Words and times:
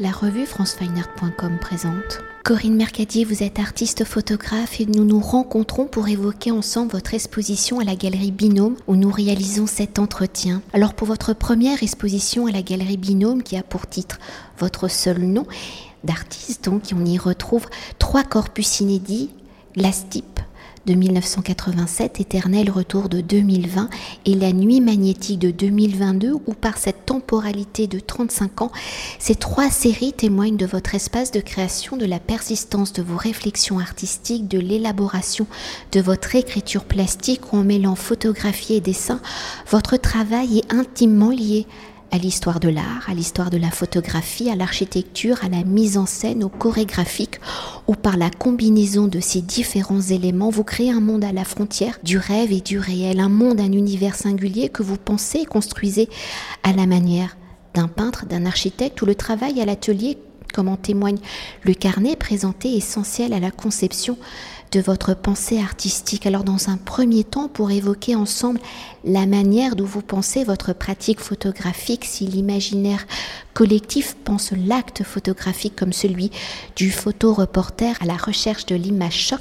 La 0.00 0.12
revue 0.12 0.46
francefineart.com 0.46 1.58
présente. 1.60 2.20
Corinne 2.44 2.76
Mercadier, 2.76 3.24
vous 3.24 3.42
êtes 3.42 3.58
artiste 3.58 4.04
photographe 4.04 4.80
et 4.80 4.86
nous 4.86 5.04
nous 5.04 5.18
rencontrons 5.18 5.86
pour 5.86 6.06
évoquer 6.06 6.52
ensemble 6.52 6.92
votre 6.92 7.14
exposition 7.14 7.80
à 7.80 7.84
la 7.84 7.96
galerie 7.96 8.30
Binôme 8.30 8.76
où 8.86 8.94
nous 8.94 9.10
réalisons 9.10 9.66
cet 9.66 9.98
entretien. 9.98 10.62
Alors 10.72 10.94
pour 10.94 11.08
votre 11.08 11.32
première 11.32 11.82
exposition 11.82 12.46
à 12.46 12.52
la 12.52 12.62
galerie 12.62 12.96
Binôme 12.96 13.42
qui 13.42 13.56
a 13.56 13.64
pour 13.64 13.88
titre 13.88 14.20
votre 14.56 14.86
seul 14.86 15.18
nom 15.18 15.48
d'artiste, 16.04 16.66
donc 16.66 16.82
on 16.94 17.04
y 17.04 17.18
retrouve 17.18 17.66
trois 17.98 18.22
corpus 18.22 18.78
inédits, 18.78 19.30
Glass 19.76 20.06
de 20.88 20.94
1987, 20.94 22.18
Éternel 22.18 22.70
Retour 22.70 23.10
de 23.10 23.20
2020 23.20 23.90
et 24.24 24.34
La 24.34 24.52
Nuit 24.52 24.80
magnétique 24.80 25.38
de 25.38 25.50
2022, 25.50 26.32
où 26.46 26.54
par 26.54 26.78
cette 26.78 27.04
temporalité 27.04 27.86
de 27.86 28.00
35 28.00 28.62
ans, 28.62 28.72
ces 29.18 29.34
trois 29.34 29.68
séries 29.68 30.14
témoignent 30.14 30.56
de 30.56 30.64
votre 30.64 30.94
espace 30.94 31.30
de 31.30 31.40
création, 31.40 31.98
de 31.98 32.06
la 32.06 32.18
persistance 32.18 32.94
de 32.94 33.02
vos 33.02 33.18
réflexions 33.18 33.78
artistiques, 33.78 34.48
de 34.48 34.58
l'élaboration 34.58 35.46
de 35.92 36.00
votre 36.00 36.34
écriture 36.34 36.84
plastique, 36.84 37.52
où 37.52 37.58
en 37.58 37.64
mêlant 37.64 37.94
photographie 37.94 38.74
et 38.74 38.80
dessin, 38.80 39.20
votre 39.70 39.98
travail 39.98 40.60
est 40.60 40.72
intimement 40.72 41.30
lié 41.30 41.66
à 42.10 42.18
l'histoire 42.18 42.60
de 42.60 42.68
l'art, 42.68 43.08
à 43.08 43.14
l'histoire 43.14 43.50
de 43.50 43.58
la 43.58 43.70
photographie, 43.70 44.50
à 44.50 44.56
l'architecture, 44.56 45.44
à 45.44 45.48
la 45.48 45.64
mise 45.64 45.98
en 45.98 46.06
scène, 46.06 46.42
au 46.42 46.48
chorégraphique, 46.48 47.40
où 47.86 47.94
par 47.94 48.16
la 48.16 48.30
combinaison 48.30 49.08
de 49.08 49.20
ces 49.20 49.42
différents 49.42 50.00
éléments, 50.00 50.50
vous 50.50 50.64
créez 50.64 50.90
un 50.90 51.00
monde 51.00 51.24
à 51.24 51.32
la 51.32 51.44
frontière 51.44 51.98
du 52.02 52.18
rêve 52.18 52.52
et 52.52 52.60
du 52.60 52.78
réel, 52.78 53.20
un 53.20 53.28
monde, 53.28 53.60
un 53.60 53.72
univers 53.72 54.14
singulier 54.14 54.68
que 54.68 54.82
vous 54.82 54.96
pensez 54.96 55.40
et 55.40 55.46
construisez 55.46 56.08
à 56.62 56.72
la 56.72 56.86
manière 56.86 57.36
d'un 57.74 57.88
peintre, 57.88 58.26
d'un 58.26 58.46
architecte, 58.46 59.00
où 59.02 59.06
le 59.06 59.14
travail 59.14 59.60
à 59.60 59.66
l'atelier, 59.66 60.18
comme 60.54 60.68
en 60.68 60.76
témoigne 60.76 61.18
le 61.62 61.74
carnet 61.74 62.16
présenté, 62.16 62.74
essentiel 62.74 63.34
à 63.34 63.40
la 63.40 63.50
conception 63.50 64.16
de 64.72 64.80
votre 64.80 65.14
pensée 65.14 65.60
artistique. 65.60 66.26
Alors 66.26 66.44
dans 66.44 66.68
un 66.68 66.76
premier 66.76 67.24
temps, 67.24 67.48
pour 67.48 67.70
évoquer 67.70 68.14
ensemble 68.14 68.60
la 69.08 69.24
manière 69.24 69.74
dont 69.74 69.86
vous 69.86 70.02
pensez 70.02 70.44
votre 70.44 70.74
pratique 70.74 71.20
photographique, 71.20 72.04
si 72.04 72.26
l'imaginaire 72.26 73.06
collectif 73.54 74.14
pense 74.22 74.52
l'acte 74.52 75.02
photographique 75.02 75.74
comme 75.74 75.94
celui 75.94 76.30
du 76.76 76.90
photoreporter 76.90 77.94
à 78.00 78.04
la 78.04 78.18
recherche 78.18 78.66
de 78.66 78.76
l'image 78.76 79.18
choc, 79.18 79.40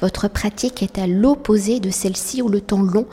votre 0.00 0.28
pratique 0.28 0.84
est 0.84 0.98
à 0.98 1.08
l'opposé 1.08 1.80
de 1.80 1.90
celle-ci 1.90 2.42
où 2.42 2.48
le 2.48 2.60
temps 2.60 2.82
long 2.82 3.06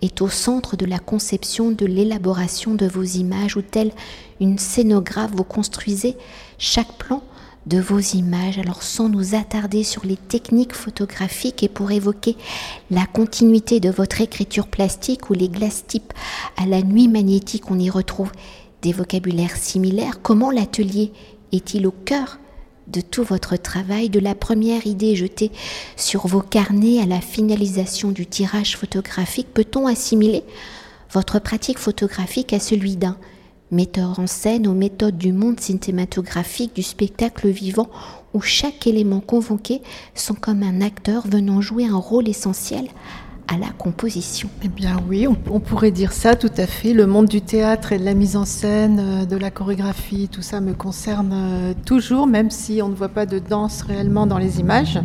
est 0.00 0.22
au 0.22 0.30
centre 0.30 0.76
de 0.76 0.86
la 0.86 0.98
conception, 0.98 1.70
de 1.70 1.84
l'élaboration 1.84 2.74
de 2.74 2.86
vos 2.86 3.02
images, 3.04 3.56
où 3.56 3.62
tel 3.62 3.92
une 4.40 4.58
scénographe, 4.58 5.32
vous 5.34 5.44
construisez 5.44 6.16
chaque 6.56 6.92
plan 6.94 7.22
de 7.66 7.78
vos 7.78 7.98
images. 7.98 8.58
Alors 8.58 8.82
sans 8.82 9.08
nous 9.08 9.34
attarder 9.34 9.84
sur 9.84 10.04
les 10.04 10.16
techniques 10.16 10.74
photographiques 10.74 11.62
et 11.62 11.68
pour 11.68 11.90
évoquer 11.90 12.36
la 12.90 13.06
continuité 13.06 13.80
de 13.80 13.90
votre 13.90 14.20
écriture 14.20 14.66
plastique 14.66 15.30
ou 15.30 15.34
les 15.34 15.48
glaces 15.48 15.86
types 15.86 16.12
à 16.56 16.66
la 16.66 16.82
nuit 16.82 17.08
magnétique, 17.08 17.70
on 17.70 17.78
y 17.78 17.90
retrouve 17.90 18.32
des 18.82 18.92
vocabulaires 18.92 19.56
similaires. 19.56 20.22
Comment 20.22 20.50
l'atelier 20.50 21.12
est-il 21.52 21.86
au 21.86 21.92
cœur 21.92 22.38
de 22.88 23.00
tout 23.00 23.22
votre 23.22 23.56
travail, 23.56 24.08
de 24.08 24.18
la 24.18 24.34
première 24.34 24.86
idée 24.86 25.14
jetée 25.14 25.52
sur 25.96 26.26
vos 26.26 26.40
carnets 26.40 27.00
à 27.00 27.06
la 27.06 27.20
finalisation 27.20 28.10
du 28.10 28.26
tirage 28.26 28.76
photographique 28.76 29.48
Peut-on 29.54 29.86
assimiler 29.86 30.42
votre 31.12 31.38
pratique 31.38 31.78
photographique 31.78 32.52
à 32.52 32.60
celui 32.60 32.96
d'un 32.96 33.16
metteur 33.70 34.18
en 34.18 34.26
scène 34.26 34.66
aux 34.66 34.74
méthodes 34.74 35.18
du 35.18 35.32
monde 35.32 35.60
cinématographique 35.60 36.74
du 36.74 36.82
spectacle 36.82 37.48
vivant 37.48 37.88
où 38.34 38.40
chaque 38.40 38.86
élément 38.86 39.20
convoqué 39.20 39.82
sont 40.14 40.34
comme 40.34 40.62
un 40.62 40.80
acteur 40.80 41.26
venant 41.26 41.60
jouer 41.60 41.86
un 41.86 41.96
rôle 41.96 42.28
essentiel 42.28 42.86
à 43.48 43.58
la 43.58 43.70
composition. 43.76 44.48
Eh 44.62 44.68
bien 44.68 44.96
oui, 45.08 45.26
on, 45.26 45.60
pourrait 45.60 45.90
dire 45.90 46.12
ça 46.12 46.36
tout 46.36 46.52
à 46.56 46.66
fait. 46.66 46.92
Le 46.92 47.06
monde 47.06 47.26
du 47.26 47.40
théâtre 47.40 47.92
et 47.92 47.98
de 47.98 48.04
la 48.04 48.14
mise 48.14 48.36
en 48.36 48.44
scène, 48.44 49.00
euh, 49.00 49.24
de 49.24 49.36
la 49.36 49.50
chorégraphie, 49.50 50.28
tout 50.30 50.42
ça 50.42 50.60
me 50.60 50.72
concerne 50.72 51.32
euh, 51.32 51.74
toujours, 51.84 52.28
même 52.28 52.50
si 52.50 52.80
on 52.80 52.88
ne 52.88 52.94
voit 52.94 53.08
pas 53.08 53.26
de 53.26 53.40
danse 53.40 53.82
réellement 53.82 54.26
dans 54.26 54.38
les 54.38 54.60
images. 54.60 55.00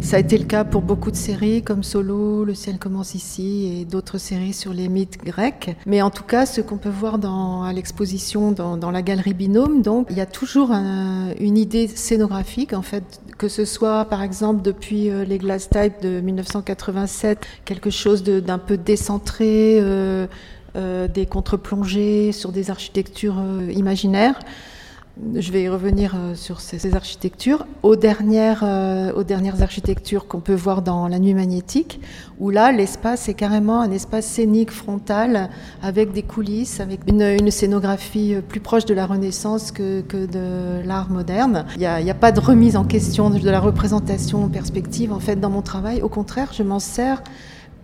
Ça 0.00 0.16
a 0.16 0.20
été 0.20 0.38
le 0.38 0.44
cas 0.44 0.64
pour 0.64 0.82
beaucoup 0.82 1.10
de 1.10 1.16
séries 1.16 1.62
comme 1.62 1.82
Solo, 1.82 2.44
Le 2.44 2.54
ciel 2.54 2.78
commence 2.78 3.14
ici 3.14 3.80
et 3.80 3.84
d'autres 3.84 4.18
séries 4.18 4.52
sur 4.52 4.72
les 4.72 4.88
mythes 4.88 5.18
grecs. 5.24 5.76
Mais 5.86 6.02
en 6.02 6.10
tout 6.10 6.24
cas, 6.24 6.46
ce 6.46 6.60
qu'on 6.60 6.76
peut 6.76 6.90
voir 6.90 7.18
dans, 7.18 7.62
à 7.62 7.72
l'exposition 7.72 8.52
dans, 8.52 8.90
la 8.90 9.02
galerie 9.02 9.34
Binôme, 9.34 9.82
donc 9.82 10.06
il 10.10 10.16
y 10.16 10.20
a 10.20 10.26
toujours 10.26 10.72
une 10.72 11.56
idée 11.56 11.88
scénographique 11.88 12.72
en 12.72 12.82
fait, 12.82 13.20
que 13.38 13.48
ce 13.48 13.64
soit 13.64 14.04
par 14.04 14.22
exemple 14.22 14.62
depuis 14.62 15.10
euh, 15.10 15.24
les 15.24 15.38
Glass 15.38 15.68
Type 15.68 16.00
de 16.02 16.20
1987, 16.20 17.46
quelque 17.64 17.90
chose 17.90 18.22
d'un 18.22 18.58
peu 18.58 18.76
décentré, 18.76 19.78
euh, 19.80 20.26
euh, 20.76 21.08
des 21.08 21.26
contre-plongées 21.26 22.32
sur 22.32 22.52
des 22.52 22.70
architectures 22.70 23.42
imaginaires 23.70 24.38
je 25.36 25.52
vais 25.52 25.62
y 25.62 25.68
revenir 25.68 26.14
euh, 26.16 26.34
sur 26.34 26.60
ces, 26.60 26.94
architectures, 26.96 27.66
aux 27.84 27.94
dernières, 27.94 28.62
euh, 28.64 29.12
aux 29.12 29.22
dernières 29.22 29.62
architectures 29.62 30.26
qu'on 30.26 30.40
peut 30.40 30.54
voir 30.54 30.82
dans 30.82 31.06
La 31.06 31.20
Nuit 31.20 31.34
magnétique, 31.34 32.00
où 32.40 32.50
là, 32.50 32.72
l'espace 32.72 33.28
est 33.28 33.34
carrément 33.34 33.80
un 33.80 33.92
espace 33.92 34.26
scénique 34.26 34.72
frontal, 34.72 35.50
avec 35.82 36.12
des 36.12 36.22
coulisses, 36.22 36.80
avec 36.80 37.00
une, 37.06 37.50
scénographie 37.50 38.34
euh, 38.34 38.40
plus 38.40 38.60
proche 38.60 38.86
de 38.86 38.94
la 38.94 39.06
Renaissance 39.06 39.70
que, 39.70 40.00
que 40.00 40.26
de 40.26 40.84
l'art 40.84 41.10
moderne. 41.10 41.64
Il 41.76 41.80
n'y 41.80 41.86
a, 41.86 41.94
a, 41.96 42.14
pas 42.14 42.32
de 42.32 42.40
remise 42.40 42.76
en 42.76 42.84
question 42.84 43.30
de 43.30 43.50
la 43.50 43.60
représentation 43.60 44.44
en 44.44 44.48
perspective, 44.48 45.12
en 45.12 45.20
fait, 45.20 45.36
dans 45.36 45.50
mon 45.50 45.62
travail. 45.62 46.02
Au 46.02 46.08
contraire, 46.08 46.50
je 46.52 46.64
m'en 46.64 46.80
sers 46.80 47.22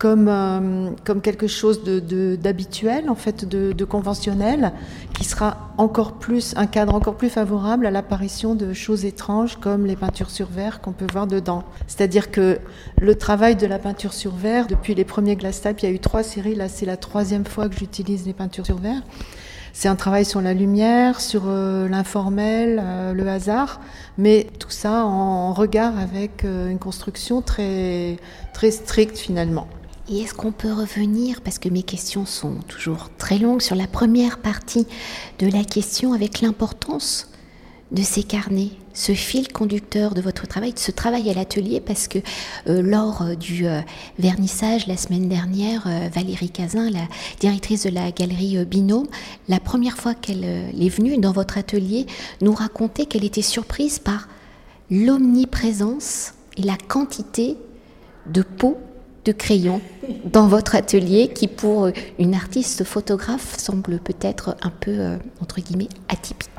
comme, 0.01 0.29
euh, 0.29 0.89
comme 1.05 1.21
quelque 1.21 1.45
chose 1.45 1.83
d'habituel, 1.83 3.05
de, 3.05 3.09
en 3.11 3.15
fait, 3.15 3.45
de, 3.45 3.71
de, 3.71 3.85
conventionnel, 3.85 4.73
qui 5.13 5.23
sera 5.23 5.71
encore 5.77 6.13
plus, 6.13 6.55
un 6.57 6.65
cadre 6.65 6.95
encore 6.95 7.17
plus 7.17 7.29
favorable 7.29 7.85
à 7.85 7.91
l'apparition 7.91 8.55
de 8.55 8.73
choses 8.73 9.05
étranges 9.05 9.57
comme 9.57 9.85
les 9.85 9.95
peintures 9.95 10.31
sur 10.31 10.47
verre 10.47 10.81
qu'on 10.81 10.91
peut 10.91 11.05
voir 11.11 11.27
dedans. 11.27 11.63
C'est-à-dire 11.85 12.31
que 12.31 12.57
le 12.99 13.13
travail 13.13 13.55
de 13.55 13.67
la 13.67 13.77
peinture 13.77 14.13
sur 14.13 14.33
verre, 14.33 14.65
depuis 14.65 14.95
les 14.95 15.05
premiers 15.05 15.35
glass 15.35 15.61
type, 15.61 15.81
il 15.83 15.85
y 15.85 15.89
a 15.89 15.91
eu 15.91 15.99
trois 15.99 16.23
séries, 16.23 16.55
là 16.55 16.67
c'est 16.67 16.87
la 16.87 16.97
troisième 16.97 17.45
fois 17.45 17.69
que 17.69 17.75
j'utilise 17.75 18.25
les 18.25 18.33
peintures 18.33 18.65
sur 18.65 18.79
verre. 18.79 19.03
C'est 19.71 19.87
un 19.87 19.95
travail 19.95 20.25
sur 20.25 20.41
la 20.41 20.55
lumière, 20.55 21.21
sur 21.21 21.43
euh, 21.45 21.87
l'informel, 21.87 22.81
euh, 22.83 23.13
le 23.13 23.29
hasard, 23.29 23.79
mais 24.17 24.47
tout 24.57 24.71
ça 24.71 25.05
en 25.05 25.53
regard 25.53 25.99
avec 25.99 26.43
une 26.43 26.79
construction 26.79 27.43
très, 27.43 28.17
très 28.51 28.71
stricte 28.71 29.19
finalement. 29.19 29.67
Et 30.09 30.21
est-ce 30.21 30.33
qu'on 30.33 30.51
peut 30.51 30.73
revenir, 30.73 31.41
parce 31.41 31.59
que 31.59 31.69
mes 31.69 31.83
questions 31.83 32.25
sont 32.25 32.55
toujours 32.67 33.09
très 33.17 33.37
longues, 33.37 33.61
sur 33.61 33.75
la 33.75 33.87
première 33.87 34.39
partie 34.39 34.87
de 35.39 35.47
la 35.47 35.63
question 35.63 36.13
avec 36.13 36.41
l'importance 36.41 37.27
de 37.91 38.01
ces 38.01 38.23
carnets, 38.23 38.71
ce 38.93 39.13
fil 39.13 39.51
conducteur 39.51 40.13
de 40.13 40.21
votre 40.21 40.47
travail, 40.47 40.73
de 40.73 40.79
ce 40.79 40.91
travail 40.91 41.29
à 41.29 41.33
l'atelier, 41.33 41.81
parce 41.81 42.07
que 42.07 42.19
euh, 42.67 42.81
lors 42.81 43.21
euh, 43.21 43.35
du 43.35 43.67
euh, 43.67 43.81
vernissage 44.17 44.87
la 44.87 44.97
semaine 44.97 45.27
dernière, 45.27 45.87
Valérie 46.13 46.49
Cazin, 46.49 46.89
la 46.89 47.07
directrice 47.39 47.83
de 47.83 47.89
la 47.89 48.11
galerie 48.11 48.65
Binôme, 48.65 49.07
la 49.49 49.59
première 49.59 49.97
fois 49.97 50.13
qu'elle 50.13 50.43
est 50.43 50.89
venue 50.89 51.17
dans 51.17 51.31
votre 51.31 51.57
atelier, 51.57 52.05
nous 52.41 52.53
racontait 52.53 53.05
qu'elle 53.05 53.25
était 53.25 53.41
surprise 53.41 53.99
par 53.99 54.27
l'omniprésence 54.89 56.33
et 56.57 56.63
la 56.63 56.77
quantité 56.87 57.57
de 58.27 58.41
peau 58.41 58.77
de 59.25 59.31
crayons 59.31 59.81
dans 60.25 60.47
votre 60.47 60.75
atelier 60.75 61.27
qui, 61.27 61.47
pour 61.47 61.89
une 62.19 62.33
artiste 62.33 62.83
photographe, 62.83 63.57
semble 63.57 63.99
peut-être 63.99 64.55
un 64.61 64.69
peu, 64.69 64.91
euh, 64.91 65.17
entre 65.41 65.61
guillemets, 65.61 65.89
atypique. 66.09 66.49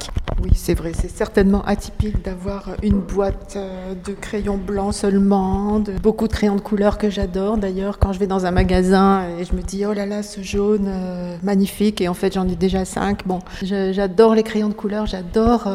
Oui, 0.42 0.50
c'est 0.54 0.74
vrai, 0.74 0.92
c'est 0.98 1.10
certainement 1.10 1.62
atypique 1.64 2.24
d'avoir 2.24 2.70
une 2.82 2.98
boîte 2.98 3.54
euh, 3.56 3.94
de 3.94 4.12
crayons 4.12 4.56
blancs 4.56 4.94
seulement, 4.94 5.78
de, 5.78 5.92
beaucoup 5.92 6.26
de 6.26 6.32
crayons 6.32 6.56
de 6.56 6.60
couleur 6.60 6.98
que 6.98 7.10
j'adore. 7.10 7.58
D'ailleurs, 7.58 7.98
quand 7.98 8.12
je 8.12 8.18
vais 8.18 8.26
dans 8.26 8.46
un 8.46 8.50
magasin 8.50 9.24
et 9.38 9.44
je 9.44 9.54
me 9.54 9.62
dis, 9.62 9.84
oh 9.86 9.92
là 9.92 10.06
là, 10.06 10.22
ce 10.22 10.40
jaune, 10.42 10.86
euh, 10.88 11.36
magnifique, 11.42 12.00
et 12.00 12.08
en 12.08 12.14
fait 12.14 12.34
j'en 12.34 12.48
ai 12.48 12.56
déjà 12.56 12.84
cinq. 12.84 13.26
Bon, 13.26 13.40
j'adore 13.62 14.34
les 14.34 14.42
crayons 14.42 14.68
de 14.68 14.74
couleur, 14.74 15.06
j'adore 15.06 15.68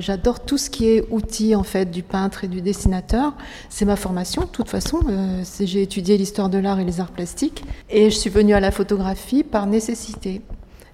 j'adore 0.00 0.40
tout 0.40 0.58
ce 0.58 0.70
qui 0.70 0.88
est 0.88 1.04
outil 1.10 1.54
en 1.54 1.62
fait 1.62 1.90
du 1.90 2.02
peintre 2.02 2.44
et 2.44 2.48
du 2.48 2.60
dessinateur. 2.60 3.34
C'est 3.68 3.84
ma 3.84 3.96
formation, 3.96 4.42
de 4.42 4.48
toute 4.48 4.68
façon. 4.68 5.00
j'ai 5.60 5.82
étudié 5.82 6.16
l'histoire 6.16 6.48
de 6.48 6.58
l'art 6.58 6.80
et 6.80 6.84
les 6.84 6.99
arts. 7.00 7.12
Et 7.88 8.10
je 8.10 8.16
suis 8.16 8.30
venue 8.30 8.54
à 8.54 8.60
la 8.60 8.70
photographie 8.70 9.42
par 9.42 9.66
nécessité. 9.66 10.42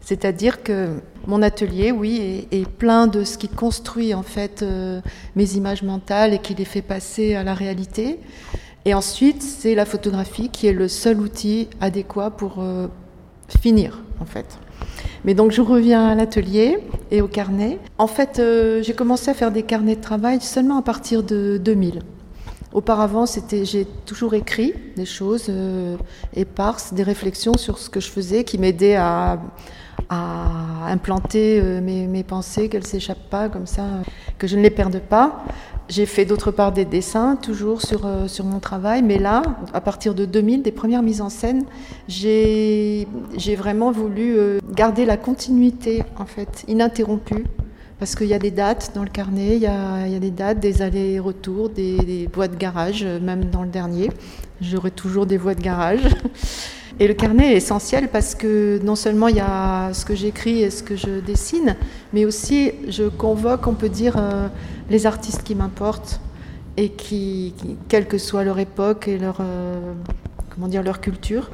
C'est-à-dire 0.01 0.63
que 0.63 1.01
mon 1.27 1.43
atelier, 1.43 1.91
oui, 1.91 2.47
est, 2.53 2.69
plein 2.69 3.09
de 3.09 3.25
ce 3.25 3.37
qui 3.37 3.49
construit 3.49 4.15
en 4.15 4.23
fait 4.23 4.63
euh, 4.63 5.01
mes 5.35 5.55
images 5.55 5.83
mentales 5.83 6.33
et 6.33 6.39
qui 6.39 6.55
les 6.55 6.65
fait 6.65 6.83
passer 6.83 7.35
à 7.35 7.43
la 7.43 7.55
réalité. 7.55 8.21
Et 8.85 8.95
ensuite, 8.95 9.43
c'est 9.43 9.75
la 9.75 9.85
photographie 9.85 10.49
qui 10.49 10.69
est 10.69 10.73
le 10.73 10.87
seul 10.87 11.21
outil 11.21 11.69
adéquat 11.81 12.31
pour 12.31 12.59
euh, 12.61 12.87
finir, 13.61 14.01
en 14.21 14.27
fait. 14.27 14.59
Mais 15.25 15.35
donc 15.35 15.51
je 15.51 15.61
reviens 15.61 16.07
à 16.07 16.15
l'atelier 16.15 16.79
et 17.11 17.21
au 17.21 17.27
carnet. 17.27 17.81
En 17.99 18.07
fait, 18.07 18.39
euh, 18.39 18.85
j'ai 18.85 18.95
commencé 18.95 19.29
à 19.29 19.35
faire 19.35 19.51
des 19.51 19.65
carnets 19.65 19.97
de 19.97 20.01
travail 20.01 20.41
seulement 20.41 20.79
à 20.79 20.83
partir 20.83 21.25
de 21.25 21.59
2000. 21.59 22.03
Auparavant, 22.77 23.25
c'était, 23.25 23.65
j'ai 23.65 23.87
toujours 24.05 24.35
écrit 24.35 24.75
des 24.97 25.07
choses 25.07 25.47
euh, 25.49 25.97
éparses, 26.35 26.93
des 26.93 27.03
réflexions 27.03 27.57
sur 27.57 27.79
ce 27.79 27.89
que 27.89 28.01
je 28.01 28.11
faisais 28.11 28.45
qui 28.45 28.59
m'aidaient 28.59 28.97
à, 28.97 29.39
implanter 30.11 31.59
euh, 31.59 31.81
mes, 31.81 32.23
pensées, 32.23 32.69
qu'elles 32.69 32.87
s'échappent 32.87 33.31
pas 33.31 33.49
comme 33.49 33.67
ça, 33.67 33.85
que 34.37 34.47
je 34.47 34.57
ne 34.59 34.63
les 34.63 34.69
perde 34.69 35.01
pas. 35.01 35.43
J'ai 35.89 36.05
fait 36.05 36.27
d'autre 36.27 36.51
part 36.51 36.73
des 36.73 36.85
dessins, 36.85 37.37
toujours 37.37 37.81
sur, 37.81 38.05
euh, 38.05 38.29
sur 38.29 38.45
mon 38.45 38.61
travail, 38.61 39.03
mais 39.03 39.19
là, 39.19 39.43
à 39.73 39.81
partir 39.81 40.15
de 40.15 40.27
2000, 40.27 40.63
des 40.63 40.71
premières 40.71 41.03
mises 41.03 41.23
en 41.23 41.31
scène, 41.31 41.65
j'ai 42.09 43.07
vraiment 43.57 43.91
voulu 43.91 44.37
euh, 44.37 44.59
garder 44.71 45.07
la 45.07 45.17
continuité, 45.17 46.03
en 46.19 46.27
fait, 46.27 46.63
ininterrompue, 46.69 47.47
parce 47.99 48.15
qu'il 48.15 48.27
y 48.27 48.35
a 48.35 48.39
des 48.39 48.51
dates 48.51 48.93
dans 48.95 49.03
le 49.03 49.09
carnet, 49.09 49.57
il 49.57 49.63
y 49.63 49.67
a, 49.67 50.19
des 50.19 50.31
dates, 50.31 50.61
des 50.61 50.83
allers-retours, 50.83 51.71
des, 51.71 51.97
des 51.99 52.29
voies 52.33 52.49
de 52.49 52.57
garage, 52.57 53.05
même 53.05 53.47
dans 53.47 53.63
le 53.63 53.69
dernier. 53.69 54.11
J'aurai 54.61 54.91
toujours 54.91 55.27
des 55.27 55.39
voies 55.39 55.55
de 55.55 55.63
garage. 55.63 56.01
Et 56.99 57.09
le 57.09 57.15
carnet 57.15 57.53
est 57.53 57.57
essentiel 57.57 58.09
parce 58.09 58.35
que 58.35 58.81
non 58.83 58.97
seulement 58.97 59.29
il 59.29 59.37
y 59.37 59.41
a 59.41 59.93
ce 59.93 60.07
que 60.07 60.15
j'écris 60.15 60.63
et 60.63 60.71
ce 60.71 60.83
que 60.83 60.97
je 60.97 61.21
dessine, 61.21 61.77
mais 62.15 62.25
aussi 62.25 62.73
je 62.89 63.05
convoque, 63.05 63.67
on 63.67 63.75
peut 63.75 63.91
dire, 63.91 64.17
euh, 64.17 64.49
les 64.89 65.05
artistes 65.05 65.43
qui 65.43 65.55
m'importent 65.55 66.21
et 66.79 66.89
qui, 66.89 67.53
quelle 67.89 68.07
que 68.07 68.17
soit 68.17 68.45
leur 68.45 68.59
époque 68.59 69.09
et 69.09 69.19
leur, 69.19 69.39
euh, 69.41 69.93
comment 70.49 70.69
dire, 70.69 70.83
leur 70.83 71.03
culture, 71.03 71.51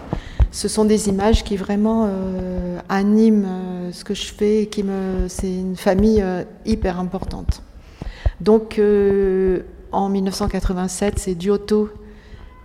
ce 0.52 0.68
sont 0.68 0.84
des 0.84 1.08
images 1.08 1.42
qui 1.42 1.56
vraiment 1.56 2.06
euh, 2.06 2.78
animent 2.88 3.90
ce 3.92 4.04
que 4.04 4.14
je 4.14 4.32
fais 4.32 4.62
et 4.62 4.66
qui 4.66 4.84
me, 4.84 5.26
c'est 5.28 5.52
une 5.52 5.76
famille 5.76 6.24
hyper 6.64 7.00
importante. 7.00 7.62
Donc 8.40 8.80
en 9.92 10.08
1987, 10.08 11.18
c'est 11.18 11.40
Giotto 11.40 11.90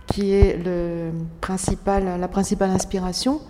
qui 0.06 0.32
est 0.32 0.58
le 0.64 1.10
principal, 1.40 2.18
la 2.18 2.28
principale 2.28 2.70
inspiration. 2.70 3.40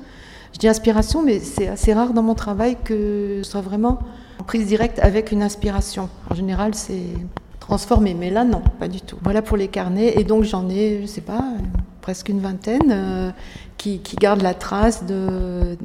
Je 0.53 0.59
dis 0.59 0.69
inspiration, 0.69 1.23
mais 1.23 1.41
c'est 1.41 1.69
assez 1.69 1.93
rare 1.93 2.13
dans 2.13 2.23
mon 2.23 2.35
travail 2.35 2.77
que 2.83 3.41
ce 3.43 3.51
soit 3.51 3.61
vraiment 3.61 4.01
en 4.41 4.45
prise 4.45 4.67
directe 4.67 4.99
avec 4.99 5.33
une 5.33 5.43
inspiration. 5.43 6.09
En 6.31 6.35
général, 6.35 6.75
c'est 6.75 7.15
transformé, 7.61 8.15
mais 8.15 8.31
là, 8.31 8.45
non, 8.45 8.63
pas 8.79 8.89
du 8.89 9.01
tout. 9.01 9.19
Voilà 9.23 9.43
pour 9.43 9.57
les 9.57 9.69
carnets, 9.69 10.15
et 10.19 10.25
donc 10.25 10.45
j'en 10.45 10.69
ai, 10.69 11.01
je 11.03 11.07
sais 11.07 11.21
pas, 11.21 11.45
presque 12.01 12.29
une 12.29 12.41
vingtaine 12.41 12.91
euh, 12.91 13.31
qui, 13.79 14.01
gardent 14.19 14.43
la 14.43 14.55
trace 14.55 15.07
de, 15.07 15.79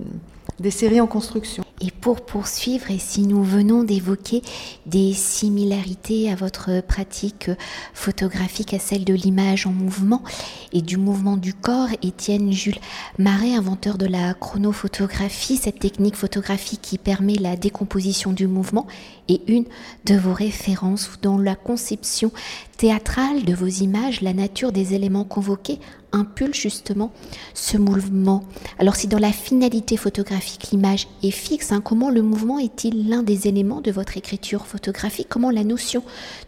des 0.60 0.72
séries 0.72 1.02
en 1.02 1.08
construction. 1.08 1.64
Et 1.82 1.92
pour 1.92 2.22
poursuivre, 2.22 2.90
et 2.92 3.00
si 3.00 3.24
nous 3.24 3.44
venons 3.44 3.84
d'évoquer 3.84 4.42
des 4.86 5.14
similarités 5.14 6.32
à 6.32 6.36
votre 6.36 6.82
pratique 6.82 7.52
photographique 7.94 8.74
à 8.74 8.80
celle 8.80 9.04
de 9.04 9.14
l'image 9.14 9.68
en 9.68 9.72
mouvement 9.72 10.24
et 10.72 10.82
du 10.82 10.98
mouvement 10.98 11.36
du 11.36 11.54
corps, 11.54 11.90
Étienne 12.02 12.52
Jules 12.54 12.80
Marais, 13.18 13.54
inventeur 13.54 13.98
de 13.98 14.06
la 14.06 14.34
chronophotographie, 14.34 15.58
cette 15.58 15.80
technique 15.80 16.16
photographique 16.16 16.82
qui 16.82 16.98
permet 16.98 17.36
la 17.36 17.58
décomposition 17.58 18.32
du 18.32 18.48
mouvement, 18.48 18.88
est 19.28 19.42
une 19.48 19.66
de 20.06 20.16
vos 20.16 20.34
références 20.34 21.10
dans 21.22 21.38
la 21.38 21.56
conception 21.56 22.32
théâtrale 22.84 23.46
de 23.46 23.54
vos 23.54 23.66
images, 23.66 24.20
la 24.20 24.34
nature 24.34 24.74
des 24.74 24.94
éléments 24.94 25.24
convoqués 25.24 25.80
impulse 26.12 26.58
justement 26.58 27.14
ce 27.54 27.78
mouvement. 27.78 28.44
Alors 28.78 28.98
si 28.98 29.08
dans 29.08 29.20
la 29.20 29.32
finalité 29.32 29.96
photographique 29.96 30.72
l'image 30.72 31.08
est 31.24 31.32
fixe, 31.32 31.72
hein, 31.72 31.80
comment 31.80 32.10
le 32.10 32.22
mouvement 32.22 32.60
est-il 32.60 33.08
l'un 33.08 33.24
des 33.24 33.48
éléments 33.48 33.80
de 33.80 33.90
votre 33.90 34.18
écriture 34.18 34.66
photographique? 34.66 35.28
Comment 35.30 35.50
la 35.50 35.64
notion 35.64 36.04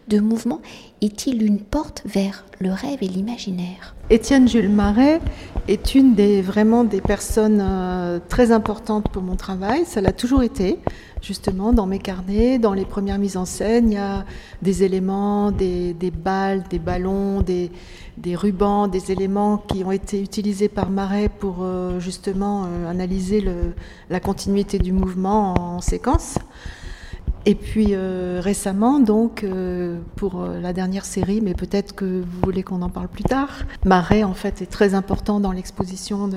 de 0.08 0.20
mouvement 0.20 0.60
est-il 1.00 1.42
une 1.42 1.58
porte 1.58 2.02
vers 2.04 2.44
le 2.58 2.70
rêve 2.70 2.98
et 3.00 3.08
l'imaginaire? 3.08 3.94
Étienne 4.10 4.46
Jules 4.46 4.68
Marais 4.68 5.22
est 5.68 5.94
une 5.94 6.14
des 6.14 6.42
vraiment 6.42 6.84
des 6.84 7.00
personnes 7.00 7.62
euh, 7.62 8.20
très 8.28 8.52
importantes 8.52 9.08
pour 9.08 9.22
mon 9.22 9.36
travail. 9.36 9.86
Ça 9.86 10.02
l'a 10.02 10.12
toujours 10.12 10.42
été, 10.42 10.78
justement, 11.26 11.72
dans 11.72 11.86
mes 11.86 11.98
carnets, 11.98 12.58
dans 12.58 12.72
les 12.72 12.84
premières 12.84 13.18
mises 13.18 13.36
en 13.36 13.44
scène. 13.44 13.90
Il 13.90 13.94
y 13.94 13.98
a 13.98 14.24
des 14.62 14.84
éléments, 14.84 15.50
des, 15.50 15.94
balles, 16.12 16.62
des 16.70 16.78
ballons, 16.78 17.42
des, 17.42 17.70
rubans, 18.36 18.86
des 18.86 19.10
éléments 19.10 19.58
qui 19.58 19.82
ont 19.84 19.92
été 19.92 20.22
utilisés 20.22 20.68
par 20.68 20.88
Marais 20.88 21.28
pour 21.28 21.58
euh, 21.60 21.98
justement 21.98 22.66
euh, 22.66 22.88
analyser 22.88 23.44
la 24.08 24.20
continuité 24.20 24.78
du 24.78 24.92
mouvement 24.92 25.54
en 25.58 25.80
séquence. 25.80 26.38
Et 27.44 27.54
puis 27.54 27.88
euh, 27.90 28.40
récemment, 28.42 28.98
donc, 29.00 29.44
pour 30.16 30.44
la 30.44 30.72
dernière 30.72 31.04
série, 31.04 31.40
mais 31.40 31.54
peut-être 31.54 31.94
que 31.94 32.22
vous 32.22 32.40
voulez 32.44 32.62
qu'on 32.62 32.82
en 32.82 32.88
parle 32.88 33.08
plus 33.08 33.24
tard, 33.24 33.50
Marais, 33.84 34.22
en 34.22 34.34
fait, 34.34 34.62
est 34.62 34.70
très 34.70 34.94
important 34.94 35.40
dans 35.40 35.52
l'exposition 35.52 36.30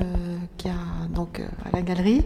qu'il 0.57 0.71
y 0.71 0.73
a 0.73 1.07
donc, 1.13 1.41
à 1.65 1.75
la 1.75 1.81
galerie, 1.81 2.25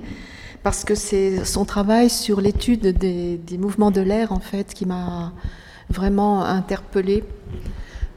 parce 0.64 0.86
que 0.86 0.96
c'est 0.96 1.44
son 1.44 1.66
travail 1.66 2.10
sur 2.10 2.40
l'étude 2.40 2.98
des, 2.98 3.58
mouvements 3.58 3.92
de 3.92 4.02
l'air, 4.02 4.32
en 4.32 4.40
fait, 4.40 4.74
qui 4.74 4.86
m'a 4.86 5.34
vraiment 5.90 6.44
interpellée. 6.44 7.24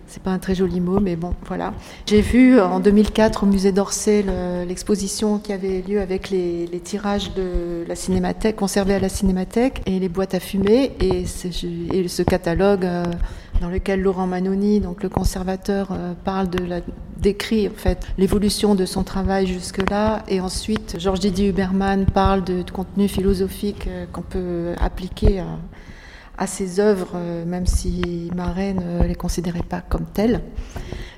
C'est 0.08 0.22
pas 0.22 0.30
un 0.30 0.38
très 0.38 0.54
joli 0.54 0.80
mot, 0.80 1.00
mais 1.00 1.16
bon, 1.16 1.34
voilà. 1.46 1.74
J'ai 2.06 2.20
vu 2.20 2.60
en 2.60 2.78
2004 2.78 3.42
au 3.42 3.46
musée 3.46 3.72
d'Orsay 3.72 4.24
l'exposition 4.66 5.38
qui 5.38 5.52
avait 5.52 5.82
lieu 5.82 6.00
avec 6.00 6.30
les, 6.30 6.68
tirages 6.84 7.34
de 7.34 7.84
la 7.88 7.96
cinémathèque, 7.96 8.56
conservés 8.56 8.94
à 8.94 9.00
la 9.00 9.08
cinémathèque, 9.08 9.82
et 9.86 9.98
les 9.98 10.08
boîtes 10.08 10.34
à 10.34 10.40
fumer, 10.40 10.92
et, 11.00 11.26
ce 11.26 12.22
catalogue 12.22 12.84
euh, 12.84 13.04
dans 13.60 13.68
lequel 13.68 14.00
Laurent 14.00 14.26
Manoni, 14.26 14.80
donc 14.80 15.02
le 15.02 15.08
conservateur, 15.08 15.88
euh, 15.90 16.12
parle 16.24 16.48
de 16.50 16.82
décrit 17.18 17.66
en 17.66 17.72
fait 17.74 18.06
l'évolution 18.18 18.74
de 18.74 18.84
son 18.84 19.02
travail 19.02 19.46
jusque-là, 19.46 20.22
et 20.28 20.40
ensuite 20.40 20.96
Georges 21.00 21.20
Didier 21.20 21.48
Huberman 21.48 22.06
parle 22.06 22.44
de, 22.44 22.62
de 22.62 22.70
contenu 22.70 23.08
philosophique 23.08 23.86
euh, 23.88 24.06
qu'on 24.12 24.22
peut 24.22 24.74
appliquer 24.80 25.40
à 25.40 25.58
à 26.38 26.46
ses 26.46 26.80
œuvres, 26.80 27.12
euh, 27.14 27.44
même 27.44 27.66
si 27.66 28.30
Marais 28.34 28.74
ne 28.74 29.06
les 29.06 29.14
considérait 29.14 29.62
pas 29.62 29.80
comme 29.80 30.04
telles. 30.04 30.42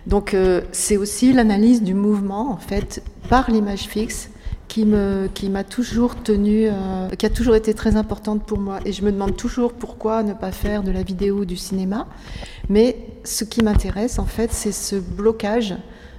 Donc 0.07 0.33
euh, 0.35 0.63
c'est 0.73 0.97
aussi 0.97 1.33
l'analyse 1.33 1.83
du 1.83 1.95
mouvement, 1.95 2.51
en 2.53 2.57
fait, 2.57 3.03
par 3.29 3.51
l'image 3.51 3.83
fixe, 3.83 4.31
qui 4.69 4.87
qui 5.35 5.49
m'a 5.49 5.65
toujours 5.65 6.15
tenu 6.23 6.67
euh, 6.67 7.09
qui 7.09 7.25
a 7.25 7.31
toujours 7.31 7.55
été 7.55 7.73
très 7.73 7.97
importante 7.97 8.45
pour 8.45 8.59
moi 8.59 8.81
et 8.85 8.93
je 8.93 9.03
me 9.03 9.11
demande 9.11 9.35
toujours 9.35 9.73
pourquoi 9.73 10.23
ne 10.23 10.35
pas 10.35 10.53
faire 10.53 10.83
de 10.83 10.91
la 10.91 11.03
vidéo 11.03 11.39
ou 11.39 11.45
du 11.47 11.57
cinéma 11.57 12.07
mais 12.69 12.97
ce 13.25 13.45
qui 13.45 13.65
m'intéresse 13.65 14.19
en 14.19 14.27
fait 14.27 14.53
c'est 14.53 14.73
ce 14.73 14.97
blocage 14.97 15.75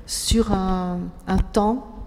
sur 0.07 0.51
un 0.51 0.97
temps 1.53 1.98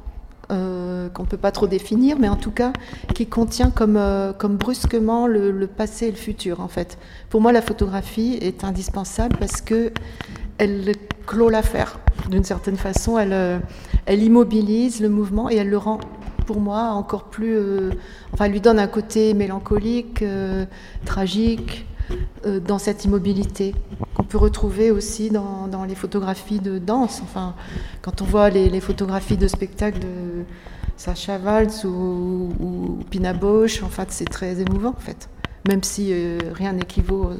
euh, 0.52 1.09
qu'on 1.09 1.23
ne 1.23 1.28
peut 1.28 1.37
pas 1.37 1.50
trop 1.50 1.66
définir, 1.66 2.18
mais 2.18 2.28
en 2.28 2.37
tout 2.37 2.50
cas 2.50 2.73
qui 3.14 3.26
contient 3.26 3.71
comme, 3.71 3.97
euh, 3.97 4.32
comme 4.32 4.56
brusquement 4.56 5.26
le, 5.26 5.66
passé 5.66 6.06
et 6.09 6.11
le 6.11 6.16
futur 6.16 6.61
en 6.61 6.68
fait. 6.68 6.99
Pour 7.30 7.40
moi, 7.40 7.52
la 7.52 7.62
photographie 7.62 8.38
est 8.40 8.62
indispensable 8.62 9.37
parce 9.38 9.61
que 9.62 9.92
elle 10.59 10.94
clôt 11.26 11.49
l'affaire 11.49 11.99
d'une 12.28 12.44
certaine 12.44 12.76
façon, 12.76 13.18
elle, 13.18 13.32
euh, 13.32 13.59
elle 14.06 14.23
immobilise 14.23 15.00
le 15.00 15.09
mouvement 15.09 15.50
et 15.50 15.56
elle 15.56 15.71
le 15.71 15.78
rend 15.78 16.00
pour 16.47 16.61
moi 16.61 16.90
encore 16.90 17.25
plus, 17.25 17.56
enfin, 18.32 18.47
elle 18.47 18.52
lui 18.52 18.61
donne 18.61 18.80
un 18.80 18.88
côté 18.88 19.32
mélancolique, 19.32 20.25
tragique, 21.04 21.87
dans 22.66 22.78
cette 22.78 23.04
immobilité 23.04 23.75
qu'on 24.14 24.25
peut 24.25 24.38
retrouver 24.38 24.90
aussi 24.90 25.31
dans, 25.31 25.85
les 25.87 25.95
photographies 25.95 26.61
de 26.61 26.78
danse. 26.78 27.21
Enfin, 27.23 27.54
quand 28.00 28.23
on 28.23 28.25
voit 28.25 28.50
les, 28.50 28.81
photographies 28.81 29.37
de 29.37 29.47
spectacle 29.47 30.00
de 30.00 30.45
Sacha 30.97 31.38
Waltz 31.38 31.85
ou, 31.85 32.52
ou 32.61 32.99
Pina 33.11 33.33
Bausch, 33.33 33.83
en 33.83 33.88
fait, 33.88 34.09
c'est 34.11 34.28
très 34.28 34.61
émouvant, 34.61 34.90
en 34.90 35.00
fait. 35.00 35.28
Même 35.69 35.83
si 35.83 36.09
euh, 36.11 36.38
rien 36.52 36.73
n'équivaut 36.73 37.31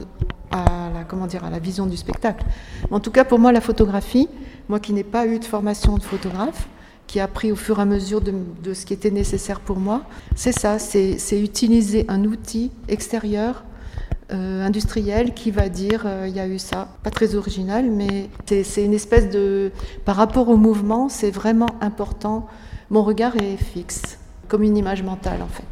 à 0.53 0.91
la, 0.95 1.05
comment 1.05 1.27
dire, 1.27 1.45
à 1.45 1.51
la 1.51 1.59
vision 1.59 1.87
du 1.87 1.97
spectacle. 1.97 2.45
En 2.91 3.01
tout 3.01 3.11
cas, 3.11 3.25
pour 3.25 3.39
moi, 3.39 3.53
la 3.53 3.61
photographie, 3.61 4.29
moi 4.69 4.79
qui 4.81 4.93
n'ai 4.93 5.05
pas 5.05 5.27
eu 5.27 5.39
de 5.39 5.45
formation 5.45 5.97
de 5.97 6.03
photographe, 6.03 6.69
qui 7.07 7.21
a 7.21 7.25
appris 7.25 7.53
au 7.53 7.57
fur 7.57 7.79
et 7.79 7.83
à 7.83 7.85
mesure 7.85 8.21
de 8.21 8.75
ce 8.75 8.87
qui 8.87 8.95
était 8.95 9.11
nécessaire 9.11 9.61
pour 9.61 9.79
moi, 9.79 10.03
c'est 10.35 10.53
ça, 10.53 10.79
c'est 10.79 11.41
utiliser 11.41 12.07
un 12.09 12.25
outil 12.25 12.71
extérieur 12.89 13.65
euh, 14.33 14.65
industriel 14.67 15.35
qui 15.35 15.51
va 15.51 15.69
dire 15.69 16.05
euh, 16.07 16.27
il 16.29 16.35
y 16.35 16.41
a 16.41 16.47
eu 16.47 16.59
ça. 16.59 16.89
Pas 17.03 17.11
très 17.11 17.35
original, 17.35 17.91
mais 17.91 18.31
c'est 18.47 18.85
une 18.85 18.95
espèce 18.95 19.31
de. 19.31 19.73
Par 20.05 20.17
rapport 20.17 20.49
au 20.49 20.57
mouvement, 20.57 21.09
c'est 21.09 21.31
vraiment 21.31 21.71
important. 21.81 22.47
Mon 22.91 23.03
regard 23.03 23.37
est 23.37 23.57
fixe, 23.57 24.19
comme 24.49 24.63
une 24.63 24.77
image 24.77 25.03
mentale 25.03 25.43
en 25.43 25.49
fait. 25.49 25.65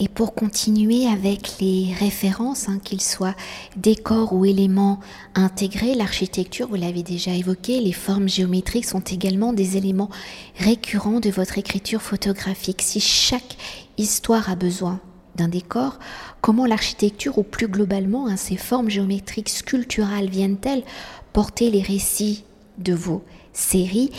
Et 0.00 0.08
pour 0.08 0.34
continuer 0.34 1.06
avec 1.06 1.60
les 1.60 1.94
références, 1.98 2.68
hein, 2.68 2.80
qu'ils 2.82 3.00
soient 3.00 3.36
décors 3.76 4.32
ou 4.32 4.44
éléments 4.44 4.98
intégrés, 5.36 5.94
l'architecture, 5.94 6.66
vous 6.68 6.74
l'avez 6.74 7.04
déjà 7.04 7.30
évoqué, 7.30 7.80
les 7.80 7.92
formes 7.92 8.28
géométriques 8.28 8.86
sont 8.86 9.00
également 9.04 9.52
des 9.52 9.76
éléments 9.76 10.10
récurrents 10.58 11.20
de 11.20 11.30
votre 11.30 11.58
écriture 11.58 12.02
photographique. 12.02 12.82
Si 12.82 12.98
chaque 12.98 13.56
histoire 13.96 14.50
a 14.50 14.56
besoin 14.56 15.00
d'un 15.36 15.48
décor, 15.48 15.98
comment 16.40 16.66
l'architecture 16.66 17.38
ou 17.38 17.42
plus 17.42 17.68
globalement 17.68 18.28
hein, 18.28 18.36
ces 18.36 18.56
formes 18.56 18.90
géométriques 18.90 19.48
sculpturales 19.48 20.28
viennent-elles 20.28 20.84
porter 21.32 21.70
les 21.70 21.82
récits 21.82 22.44
de 22.78 22.94
vos 22.94 23.22
séries? 23.52 24.10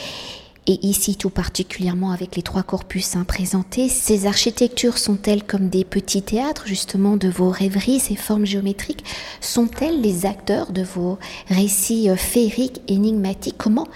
Et 0.67 0.83
ici 0.83 1.15
tout 1.15 1.29
particulièrement 1.29 2.11
avec 2.11 2.35
les 2.35 2.41
trois 2.41 2.63
corpus 2.63 3.15
hein, 3.15 3.23
présentés, 3.23 3.87
ces 3.87 4.25
architectures 4.25 4.97
sont-elles 4.97 5.43
comme 5.43 5.69
des 5.69 5.85
petits 5.85 6.23
théâtres 6.23 6.65
justement 6.65 7.17
de 7.17 7.29
vos 7.29 7.51
rêveries, 7.51 7.99
ces 7.99 8.15
formes 8.15 8.47
géométriques? 8.47 9.05
Sont-elles 9.41 10.01
les 10.01 10.25
acteurs 10.25 10.71
de 10.71 10.81
vos 10.81 11.19
récits 11.49 12.09
euh, 12.09 12.15
féeriques, 12.15 12.81
énigmatiques? 12.87 13.59
Comment 13.59 13.87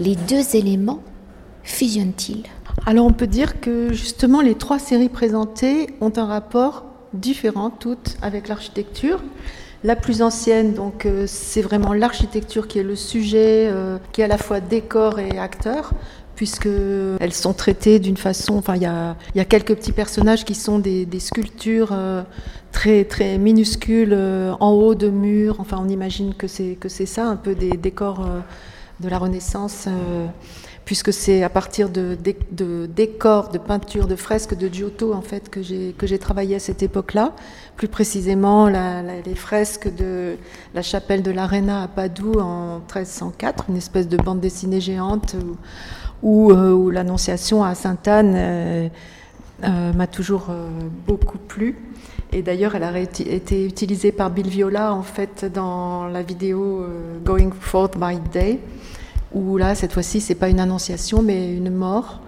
les 0.00 0.16
deux 0.16 0.56
éléments 0.56 1.02
fusionnent-ils? 1.62 2.42
Alors 2.88 3.04
on 3.04 3.12
peut 3.12 3.26
dire 3.26 3.60
que 3.60 3.92
justement 3.92 4.40
les 4.40 4.54
trois 4.54 4.78
séries 4.78 5.08
présentées 5.08 5.88
ont 6.00 6.12
un 6.14 6.24
rapport 6.24 6.84
différent 7.12 7.68
toutes 7.68 8.16
avec 8.22 8.46
l'architecture. 8.46 9.20
La 9.82 9.96
plus 9.96 10.22
ancienne, 10.22 10.72
donc, 10.72 11.04
euh, 11.04 11.24
c'est 11.26 11.62
vraiment 11.62 11.92
l'architecture 11.92 12.66
qui 12.68 12.78
est 12.78 12.84
le 12.84 12.96
sujet, 12.96 13.68
euh, 13.70 13.98
qui 14.12 14.20
est 14.20 14.24
à 14.24 14.28
la 14.28 14.38
fois 14.38 14.60
décor 14.60 15.18
et 15.18 15.36
acteur, 15.36 15.92
puisque 16.34 16.68
elles 17.20 17.32
sont 17.32 17.52
traitées 17.52 17.98
d'une 17.98 18.16
façon. 18.16 18.56
Enfin, 18.56 18.76
il 18.76 18.82
y 18.82 18.86
a, 18.86 19.44
quelques 19.44 19.74
petits 19.74 19.92
personnages 19.92 20.44
qui 20.44 20.54
sont 20.54 20.78
des, 20.78 21.06
sculptures 21.18 21.90
euh, 21.92 22.22
très 22.72 23.04
très 23.04 23.36
minuscules 23.36 24.16
en 24.60 24.70
haut 24.70 24.94
de 24.94 25.08
murs. 25.08 25.56
Enfin, 25.58 25.78
on 25.84 25.88
imagine 25.88 26.34
que 26.34 26.46
c'est 26.46 26.76
que 26.78 26.88
c'est 26.88 27.06
ça, 27.06 27.26
un 27.26 27.36
peu 27.36 27.54
des 27.54 27.70
décors 27.70 28.26
de 29.00 29.08
la 29.08 29.18
Renaissance 29.18 29.88
puisque 30.86 31.12
c'est 31.12 31.42
à 31.42 31.48
partir 31.48 31.90
de, 31.90 32.16
décors, 32.86 33.48
de 33.48 33.58
peintures, 33.58 34.06
de 34.06 34.14
fresques 34.14 34.56
de 34.56 34.72
Giotto 34.72 35.12
en 35.12 35.20
fait 35.20 35.50
que 35.50 35.60
j'ai 35.60 36.18
travaillé 36.18 36.54
à 36.54 36.60
cette 36.60 36.82
époque-là. 36.82 37.32
Plus 37.76 37.88
précisément, 37.88 38.68
les 38.68 39.34
fresques 39.34 39.94
de 39.94 40.36
la 40.74 40.82
chapelle 40.82 41.22
de 41.22 41.32
l'Arena 41.32 41.82
à 41.82 41.88
Padoue 41.88 42.38
en 42.38 42.76
1304, 42.76 43.64
une 43.68 43.76
espèce 43.76 44.08
de 44.08 44.16
bande 44.16 44.40
dessinée 44.40 44.80
géante 44.80 45.34
où, 46.22 46.52
euh, 46.52 46.92
l'Annonciation 46.92 47.64
à 47.64 47.74
Sainte-Anne 47.74 48.34
euh, 48.36 48.88
euh, 49.64 49.92
m'a 49.92 50.06
toujours 50.06 50.50
beaucoup 51.06 51.38
plu. 51.38 51.76
Et 52.32 52.42
d'ailleurs, 52.42 52.76
elle 52.76 52.84
a 52.84 52.96
été 52.98 53.66
utilisée 53.66 54.12
par 54.12 54.30
Bill 54.30 54.48
Viola 54.48 54.94
en 54.94 55.02
fait 55.02 55.44
dans 55.52 56.06
la 56.06 56.22
vidéo 56.22 56.86
Going 57.24 57.50
Forth 57.60 57.98
by 57.98 58.18
Day 58.32 58.60
où 59.32 59.56
là, 59.56 59.74
cette 59.74 59.92
fois-ci, 59.92 60.20
c'est 60.20 60.34
pas 60.34 60.48
une 60.48 60.60
annonciation, 60.60 61.22
mais 61.22 61.54
une 61.54 61.70
mort. 61.70 62.20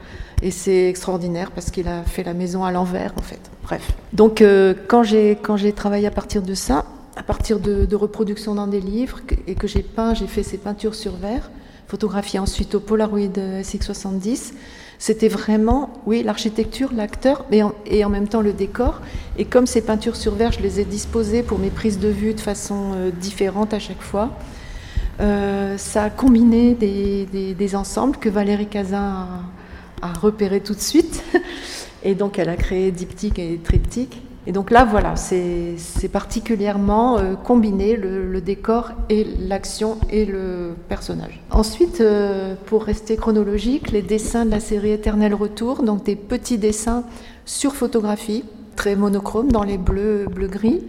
Et 0.42 0.50
c'est 0.50 0.88
extraordinaire 0.88 1.50
parce 1.50 1.70
qu'il 1.70 1.88
a 1.88 2.02
fait 2.04 2.22
la 2.22 2.34
maison 2.34 2.64
à 2.64 2.70
l'envers, 2.70 3.12
en 3.16 3.22
fait. 3.22 3.40
Bref. 3.64 3.90
Donc, 4.12 4.40
euh, 4.40 4.74
quand 4.86 5.02
j'ai 5.02 5.36
travaillé 5.74 6.06
à 6.06 6.10
partir 6.10 6.42
de 6.42 6.54
ça, 6.54 6.84
à 7.16 7.22
partir 7.22 7.58
de, 7.58 7.96
reproductions 7.96 8.54
dans 8.54 8.68
des 8.68 8.80
livres 8.80 9.20
et 9.46 9.54
que 9.54 9.66
j'ai 9.66 9.82
peint, 9.82 10.14
j'ai 10.14 10.28
fait 10.28 10.44
ces 10.44 10.56
peintures 10.56 10.94
sur 10.94 11.16
verre, 11.16 11.50
photographiées 11.88 12.38
ensuite 12.38 12.76
au 12.76 12.80
Polaroid 12.80 13.18
SX70. 13.18 14.52
C'était 15.00 15.28
vraiment, 15.28 15.90
oui, 16.06 16.22
l'architecture, 16.22 16.90
l'acteur, 16.92 17.44
et 17.50 18.04
en 18.04 18.08
même 18.08 18.28
temps 18.28 18.40
le 18.40 18.52
décor. 18.52 19.00
Et 19.36 19.44
comme 19.44 19.66
ces 19.66 19.80
peintures 19.80 20.16
sur 20.16 20.34
verre, 20.34 20.52
je 20.52 20.60
les 20.60 20.80
ai 20.80 20.84
disposées 20.84 21.42
pour 21.42 21.58
mes 21.58 21.70
prises 21.70 21.98
de 21.98 22.08
vue 22.08 22.34
de 22.34 22.40
façon 22.40 22.92
euh, 22.94 23.10
différente 23.10 23.74
à 23.74 23.78
chaque 23.78 24.02
fois. 24.02 24.30
Euh, 25.20 25.76
ça 25.78 26.04
a 26.04 26.10
combiné 26.10 26.74
des, 26.74 27.76
ensembles 27.76 28.16
que 28.16 28.28
Valérie 28.28 28.66
Cazin 28.68 29.26
a, 30.02 30.12
repéré 30.12 30.60
tout 30.60 30.74
de 30.74 30.80
suite. 30.80 31.24
Et 32.04 32.14
donc 32.14 32.38
elle 32.38 32.48
a 32.48 32.56
créé 32.56 32.92
diptyque 32.92 33.40
et 33.40 33.58
triptyque. 33.58 34.22
Et 34.46 34.52
donc 34.52 34.70
là, 34.70 34.86
voilà, 34.86 35.16
c'est 35.16 36.08
particulièrement 36.10 37.18
euh, 37.18 37.34
combiné 37.34 37.96
le, 37.96 38.40
décor 38.40 38.92
et 39.10 39.24
l'action 39.24 39.98
et 40.08 40.24
le 40.24 40.74
personnage. 40.88 41.42
Ensuite, 41.50 42.00
euh, 42.00 42.54
pour 42.66 42.84
rester 42.84 43.16
chronologique, 43.16 43.90
les 43.90 44.00
dessins 44.00 44.46
de 44.46 44.50
la 44.52 44.60
série 44.60 44.92
Éternel 44.92 45.34
Retour, 45.34 45.82
donc 45.82 46.04
des 46.04 46.16
petits 46.16 46.56
dessins 46.56 47.02
sur 47.44 47.74
photographie, 47.74 48.44
très 48.76 48.94
monochromes 48.94 49.50
dans 49.52 49.64
les 49.64 49.76
bleus, 49.76 50.26
bleu-gris, 50.32 50.82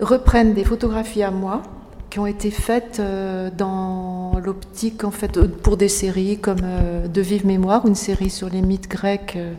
reprennent 0.00 0.52
des 0.52 0.64
photographies 0.64 1.22
à 1.22 1.30
moi 1.30 1.62
qui 2.10 2.18
ont 2.18 2.26
été 2.26 2.50
faites 2.50 2.98
euh, 2.98 3.50
dans 3.56 4.32
l'optique 4.44 5.04
en 5.04 5.12
fait 5.12 5.40
pour 5.40 5.76
des 5.76 5.88
séries 5.88 6.38
comme 6.38 6.62
euh, 6.64 7.06
De 7.06 7.20
vive 7.20 7.46
mémoire, 7.46 7.86
une 7.86 7.94
série 7.94 8.30
sur 8.30 8.50
les 8.50 8.62
mythes 8.62 8.88
grecs 8.88 9.34
euh, 9.36 9.54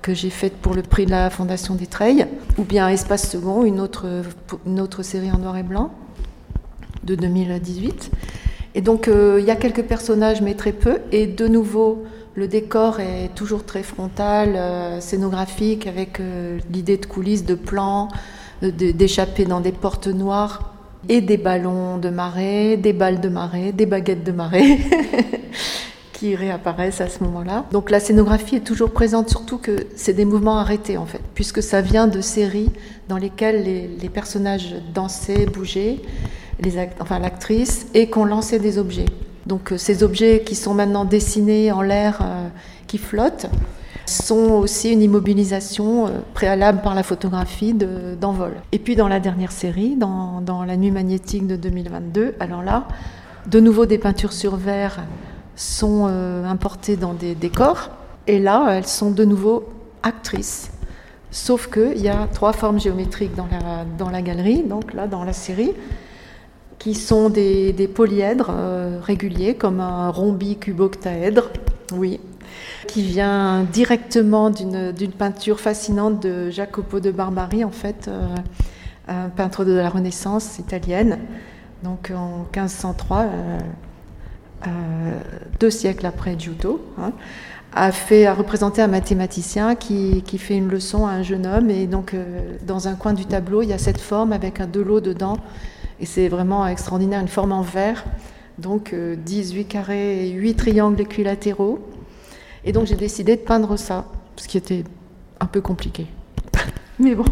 que 0.00 0.14
j'ai 0.14 0.30
faite 0.30 0.56
pour 0.56 0.74
le 0.74 0.82
prix 0.82 1.04
de 1.04 1.10
la 1.10 1.30
Fondation 1.30 1.74
des 1.74 1.86
Treilles, 1.86 2.26
ou 2.58 2.64
bien 2.64 2.88
Espace 2.88 3.30
Second, 3.30 3.62
une 3.62 3.78
autre 3.78 5.02
série 5.02 5.30
en 5.30 5.38
noir 5.38 5.56
et 5.56 5.62
blanc 5.62 5.92
de 7.04 7.14
2018. 7.14 8.10
Et 8.74 8.80
donc 8.80 9.08
il 9.08 9.44
y 9.44 9.50
a 9.52 9.54
quelques 9.54 9.84
personnages 9.84 10.42
mais 10.42 10.54
très 10.54 10.72
peu, 10.72 10.98
et 11.12 11.28
de 11.28 11.46
nouveau 11.46 12.02
le 12.34 12.48
décor 12.48 12.98
est 12.98 13.30
toujours 13.36 13.64
très 13.64 13.84
frontal, 13.84 15.00
scénographique, 15.00 15.86
avec 15.86 16.20
l'idée 16.72 16.96
de 16.96 17.06
coulisses, 17.06 17.44
de 17.44 17.54
plans, 17.54 18.08
d'échapper 18.60 19.44
dans 19.44 19.60
des 19.60 19.70
portes 19.70 20.08
noires 20.08 20.71
et 21.08 21.20
des 21.20 21.36
ballons 21.36 21.98
de 21.98 22.08
marée, 22.08 22.76
des 22.76 22.92
balles 22.92 23.20
de 23.20 23.28
marée, 23.28 23.72
des 23.72 23.86
baguettes 23.86 24.24
de 24.24 24.32
marée 24.32 24.78
qui 26.12 26.36
réapparaissent 26.36 27.00
à 27.00 27.08
ce 27.08 27.22
moment-là. 27.24 27.64
Donc 27.72 27.90
la 27.90 27.98
scénographie 27.98 28.56
est 28.56 28.60
toujours 28.60 28.92
présente, 28.92 29.28
surtout 29.28 29.58
que 29.58 29.86
c'est 29.96 30.12
des 30.12 30.24
mouvements 30.24 30.58
arrêtés 30.58 30.96
en 30.96 31.06
fait, 31.06 31.20
puisque 31.34 31.62
ça 31.62 31.80
vient 31.80 32.06
de 32.06 32.20
séries 32.20 32.70
dans 33.08 33.18
lesquelles 33.18 33.64
les, 33.64 34.08
personnages 34.08 34.76
dansaient, 34.94 35.46
bougeaient, 35.46 35.98
les 36.60 36.74
enfin 37.00 37.18
l'actrice, 37.18 37.86
et 37.94 38.08
qu'on 38.08 38.24
lançait 38.24 38.60
des 38.60 38.78
objets. 38.78 39.06
Donc 39.46 39.72
euh, 39.72 39.78
ces 39.78 40.04
objets 40.04 40.42
qui 40.46 40.54
sont 40.54 40.74
maintenant 40.74 41.04
dessinés 41.04 41.72
en 41.72 41.82
l'air, 41.82 42.20
euh, 42.22 42.48
qui 42.86 42.98
flottent, 42.98 43.46
sont 44.06 44.52
aussi 44.52 44.90
une 44.90 45.02
immobilisation 45.02 46.06
euh, 46.06 46.10
préalable 46.34 46.82
par 46.82 46.94
la 46.94 47.02
photographie 47.02 47.74
d'envol. 47.74 48.52
et 48.72 48.78
puis 48.78 48.96
dans 48.96 49.08
la 49.08 49.20
dernière 49.20 49.52
série, 49.52 49.96
dans, 49.96 50.64
La 50.66 50.76
Nuit 50.76 50.90
magnétique 50.90 51.46
de 51.46 51.56
2022, 51.56 52.34
alors 52.40 52.62
là, 52.62 52.88
de 53.46 53.60
nouveau 53.60 53.86
des 53.86 53.98
peintures 53.98 54.32
sur 54.32 54.56
verre 54.56 55.00
sont 55.56 56.06
euh, 56.08 56.44
importées 56.44 56.96
dans 56.96 57.14
des 57.14 57.34
décors, 57.34 57.90
et 58.26 58.38
là, 58.38 58.68
elles 58.70 58.86
sont 58.86 59.10
de 59.10 59.24
nouveau 59.24 59.64
actrices. 60.02 60.70
Sauf 61.30 61.70
qu'il 61.70 62.00
y 62.00 62.08
a 62.08 62.28
trois 62.32 62.52
formes 62.52 62.78
géométriques 62.78 63.34
dans 63.34 64.10
la, 64.10 64.22
galerie, 64.22 64.62
donc 64.62 64.92
là, 64.92 65.06
dans 65.06 65.24
la 65.24 65.32
série, 65.32 65.72
qui 66.78 66.94
sont 66.94 67.30
des, 67.30 67.90
polyèdres 67.94 68.50
euh, 68.50 68.98
réguliers, 69.02 69.54
comme 69.54 69.80
un 69.80 70.10
rhombi-cuboctaèdre, 70.10 71.50
oui, 71.94 72.20
qui 72.86 73.02
vient 73.02 73.64
directement 73.64 74.50
d'une 74.50 75.12
peinture 75.16 75.60
fascinante 75.60 76.22
de 76.22 76.50
Jacopo 76.50 77.00
de 77.00 77.10
Barbari, 77.10 77.64
en 77.64 77.70
fait, 77.70 78.08
euh, 78.08 78.26
un 79.08 79.28
peintre 79.28 79.64
de 79.64 79.72
la 79.72 79.88
Renaissance 79.88 80.58
italienne, 80.58 81.18
donc 81.82 82.12
en 82.14 82.46
1503, 82.54 83.18
euh, 83.18 83.58
euh, 84.66 84.70
deux 85.58 85.70
siècles 85.70 86.06
après 86.06 86.38
Giotto. 86.38 86.84
Hein, 86.98 87.12
a, 87.74 87.90
fait, 87.90 88.30
représenté 88.30 88.82
un 88.82 88.88
mathématicien 88.88 89.74
qui, 89.74 90.22
fait 90.38 90.56
une 90.56 90.68
leçon 90.68 91.06
à 91.06 91.12
un 91.12 91.22
jeune 91.22 91.46
homme. 91.46 91.70
Et 91.70 91.86
donc, 91.86 92.14
dans 92.66 92.86
un 92.86 92.94
coin 92.94 93.14
du 93.14 93.24
tableau, 93.24 93.62
il 93.62 93.70
y 93.70 93.72
a 93.72 93.78
cette 93.78 94.00
forme 94.00 94.34
avec 94.34 94.60
un 94.60 94.66
de 94.66 94.80
l'eau 94.80 95.00
dedans. 95.00 95.38
Et 95.98 96.04
c'est 96.04 96.28
vraiment 96.28 96.66
extraordinaire, 96.66 97.22
une 97.22 97.28
forme 97.28 97.52
en 97.52 97.62
verre. 97.62 98.04
Donc, 98.58 98.94
18 98.94 99.64
carrés 99.64 100.28
et 100.28 100.32
8 100.32 100.54
triangles 100.54 101.00
équilatéraux. 101.00 101.78
Et 102.64 102.72
donc 102.72 102.86
j'ai 102.86 102.94
décidé 102.94 103.36
de 103.36 103.40
peindre 103.40 103.76
ça, 103.76 104.06
ce 104.36 104.48
qui 104.48 104.56
était 104.56 104.84
un 105.40 105.46
peu 105.46 105.60
compliqué. 105.60 106.06
Mais 106.98 107.14
bon. 107.14 107.24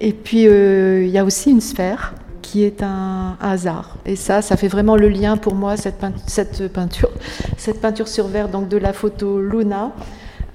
Et 0.00 0.12
puis 0.12 0.46
euh, 0.46 1.04
il 1.04 1.10
y 1.10 1.18
a 1.18 1.24
aussi 1.24 1.50
une 1.50 1.60
sphère 1.60 2.14
qui 2.42 2.62
est 2.62 2.82
un, 2.82 3.36
hasard. 3.40 3.96
Et 4.06 4.14
ça, 4.14 4.40
ça 4.40 4.56
fait 4.56 4.68
vraiment 4.68 4.96
le 4.96 5.08
lien 5.08 5.36
pour 5.36 5.54
moi, 5.54 5.76
cette, 5.76 6.04
cette 6.26 6.72
peinture, 6.72 7.10
cette 7.56 7.80
peinture 7.80 8.06
sur 8.06 8.28
verre 8.28 8.48
donc 8.48 8.68
de 8.68 8.76
la 8.76 8.92
photo 8.92 9.40
Luna 9.40 9.92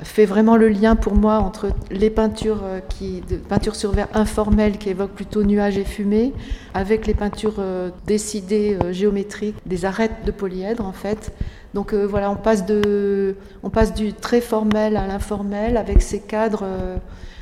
fait 0.04 0.26
vraiment 0.26 0.58
le 0.58 0.68
lien 0.68 0.96
pour 0.96 1.14
moi 1.14 1.38
entre 1.38 1.70
les 1.92 2.10
peintures 2.10 2.62
euh, 2.64 2.80
qui, 2.80 3.22
de 3.22 3.40
sur 3.74 3.92
verre 3.92 4.08
informelles 4.16 4.80
qui 4.80 4.90
évoquent 4.90 5.14
plutôt 5.14 5.44
nuages 5.44 5.78
et 5.78 5.84
fumée, 5.84 6.34
avec 6.74 7.06
les 7.06 7.14
peintures 7.14 7.58
euh, 7.60 7.92
décidées 8.08 8.80
géométriques, 8.92 9.58
des 9.68 9.86
arêtes 9.86 10.26
de 10.26 10.32
polyèdre 10.32 10.86
en 10.86 10.94
fait, 10.94 11.32
donc 11.74 11.94
euh, 11.94 12.06
voilà, 12.06 12.30
on 12.32 12.36
passe, 12.36 12.66
du 12.66 14.14
très 14.14 14.42
formel 14.42 14.98
à 14.98 15.08
l'informel 15.08 15.78
avec 15.78 16.02
ces 16.02 16.20
cadres 16.20 16.64
euh, 16.64 16.98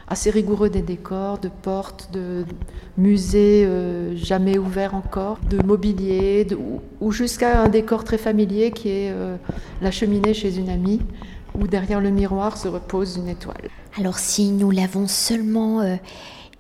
assez 0.08 0.30
rigoureux 0.30 0.70
des 0.70 0.84
décors, 0.84 1.40
de 1.40 1.50
portes, 1.50 2.10
de 2.14 2.46
musées 2.98 3.66
euh, 3.66 4.16
jamais 4.16 4.58
ouverts 4.58 4.94
encore, 4.94 5.40
de 5.50 5.64
mobilier, 5.64 6.48
ou, 7.02 7.12
jusqu'à 7.12 7.62
un 7.62 7.70
décor 7.70 8.04
très 8.04 8.18
familier 8.18 8.72
qui 8.72 8.90
est 8.90 9.14
la 9.82 9.92
cheminée 9.92 10.34
chez 10.34 10.58
une 10.58 10.70
amie, 10.70 11.02
où 11.60 11.68
derrière 11.68 12.02
le 12.02 12.12
miroir 12.12 12.58
se 12.58 12.68
repose 12.68 13.18
une 13.18 13.30
étoile. 13.30 13.70
Alors 13.98 14.20
si 14.20 14.52
nous 14.52 14.70
l'avons 14.70 15.08
seulement 15.08 15.82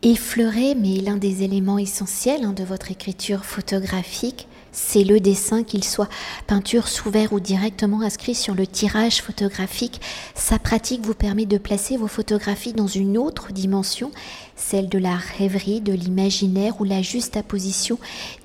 effleuré, 0.01 0.75
mais 0.75 0.95
l'un 0.95 1.17
des 1.17 1.43
éléments 1.43 1.77
essentiels 1.77 2.43
hein, 2.43 2.53
de 2.53 2.63
votre 2.63 2.91
écriture 2.91 3.45
photographique, 3.45 4.47
c'est 4.71 5.03
le 5.03 5.19
dessin, 5.19 5.63
qu'il 5.63 5.83
soit 5.83 6.09
peinture 6.47 6.88
sous 6.88 7.09
verre 7.09 7.33
ou 7.33 7.39
directement 7.39 8.01
inscrit 8.01 8.35
sur 8.35 8.55
le 8.55 8.67
tirage 8.67 9.21
photographique. 9.21 10.01
Sa 10.35 10.59
pratique 10.59 11.05
vous 11.05 11.13
permet 11.13 11.45
de 11.45 11.57
placer 11.57 11.97
vos 11.97 12.07
photographies 12.07 12.73
dans 12.73 12.88
une 12.88 13.17
autre 13.17 13.51
dimension, 13.51 14.11
celle 14.55 14.89
de 14.89 14.99
la 14.99 15.15
rêverie, 15.15 15.81
de 15.81 15.93
l'imaginaire, 15.93 16.79
où 16.79 16.83
la 16.83 17.01
juste 17.01 17.38
apposition 17.38 17.97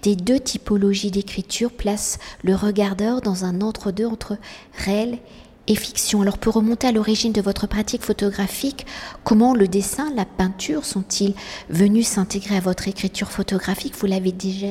des 0.03 0.17
deux 0.17 0.41
typologies 0.41 1.11
d'écriture 1.11 1.71
place 1.71 2.19
le 2.43 2.55
regardeur 2.55 3.21
dans 3.21 3.45
un 3.45 3.61
entre-deux 3.61 4.07
entre 4.07 4.39
réel 4.77 5.15
et 5.15 5.44
fiction. 5.75 6.21
Alors 6.21 6.37
pour 6.37 6.55
remonter 6.55 6.87
à 6.87 6.93
l'origine 6.93 7.33
de 7.33 7.41
votre 7.41 7.67
pratique 7.67 8.03
photographique, 8.03 8.85
comment 9.25 9.55
le 9.55 9.67
dessin, 9.67 10.13
la 10.15 10.27
peinture 10.27 10.85
sont-ils 10.85 11.35
venus 11.71 12.07
s'intégrer 12.07 12.57
à 12.57 12.61
votre 12.61 12.87
écriture 12.89 13.31
photographique? 13.31 13.95
Vous 13.99 14.07
l'avez 14.07 14.33
déjà 14.33 14.69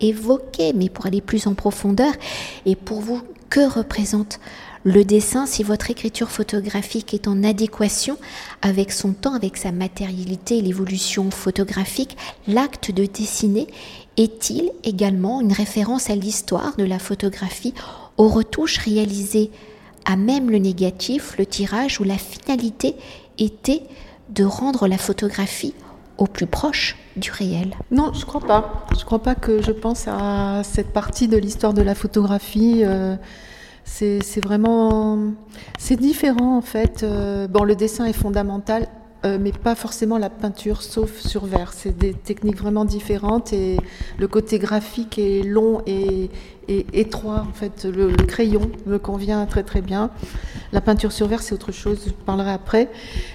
évoqué, 0.00 0.74
mais 0.74 0.90
pour 0.90 1.06
aller 1.06 1.22
plus 1.22 1.46
en 1.46 1.54
profondeur, 1.54 2.12
et 2.66 2.76
pour 2.76 3.00
vous, 3.00 3.22
que 3.48 3.66
représente 3.66 4.38
le 4.84 5.04
dessin 5.04 5.46
si 5.46 5.62
votre 5.62 5.90
écriture 5.90 6.30
photographique 6.30 7.14
est 7.14 7.26
en 7.26 7.42
adéquation 7.42 8.18
avec 8.62 8.92
son 8.92 9.12
temps, 9.12 9.34
avec 9.34 9.56
sa 9.56 9.72
matérialité 9.72 10.58
et 10.58 10.62
l'évolution 10.62 11.30
photographique? 11.30 12.16
L'acte 12.46 12.90
de 12.90 13.06
dessiner 13.06 13.66
est-il 14.16 14.70
également 14.84 15.40
une 15.40 15.52
référence 15.52 16.10
à 16.10 16.14
l'histoire 16.14 16.76
de 16.76 16.84
la 16.84 16.98
photographie, 16.98 17.74
aux 18.16 18.28
retouches 18.28 18.78
réalisées 18.78 19.50
à 20.06 20.16
même 20.16 20.50
le 20.50 20.58
négatif, 20.58 21.36
le 21.36 21.44
tirage 21.44 22.00
où 22.00 22.04
la 22.04 22.16
finalité 22.16 22.94
était 23.38 23.82
de 24.30 24.44
rendre 24.44 24.88
la 24.88 24.96
photographie 24.96 25.74
au 26.16 26.26
plus 26.26 26.46
proche 26.46 26.96
du 27.16 27.30
réel. 27.30 27.74
Non, 27.90 28.12
je 28.14 28.24
crois 28.24 28.40
pas. 28.40 28.86
Je 28.98 29.04
crois 29.04 29.22
pas 29.22 29.34
que 29.34 29.60
je 29.60 29.72
pense 29.72 30.08
à 30.08 30.62
cette 30.64 30.92
partie 30.92 31.28
de 31.28 31.36
l'histoire 31.36 31.74
de 31.74 31.82
la 31.82 31.94
photographie. 31.94 32.82
Euh, 32.84 33.16
c'est 33.84 34.40
vraiment, 34.42 35.18
c'est 35.78 35.96
différent 35.96 36.56
en 36.56 36.62
fait. 36.62 37.02
Euh, 37.02 37.46
bon, 37.46 37.64
le 37.64 37.76
dessin 37.76 38.04
est 38.04 38.12
fondamental 38.12 38.88
euh, 39.26 39.38
mais 39.40 39.50
pas 39.50 39.74
forcément 39.74 40.18
la 40.18 40.30
peinture, 40.30 40.82
sauf 40.82 41.18
sur 41.18 41.46
verre. 41.46 41.72
C'est 41.72 41.96
des 41.96 42.14
techniques 42.14 42.58
vraiment 42.58 42.84
différentes 42.84 43.52
et 43.52 43.76
le 44.18 44.28
côté 44.28 44.58
graphique 44.58 45.18
est 45.18 45.42
long 45.42 45.82
et, 45.86 46.30
étroit. 46.68 47.46
En 47.48 47.52
fait, 47.52 47.84
le, 47.84 48.08
crayon 48.08 48.70
me 48.86 48.98
convient 48.98 49.46
très 49.46 49.62
très 49.62 49.80
bien. 49.80 50.10
La 50.72 50.80
peinture 50.80 51.12
sur 51.12 51.28
verre, 51.28 51.40
c'est 51.42 51.54
autre 51.54 51.70
chose, 51.70 51.98
je 52.06 52.10
parlerai 52.10 52.50
après. 52.50 52.88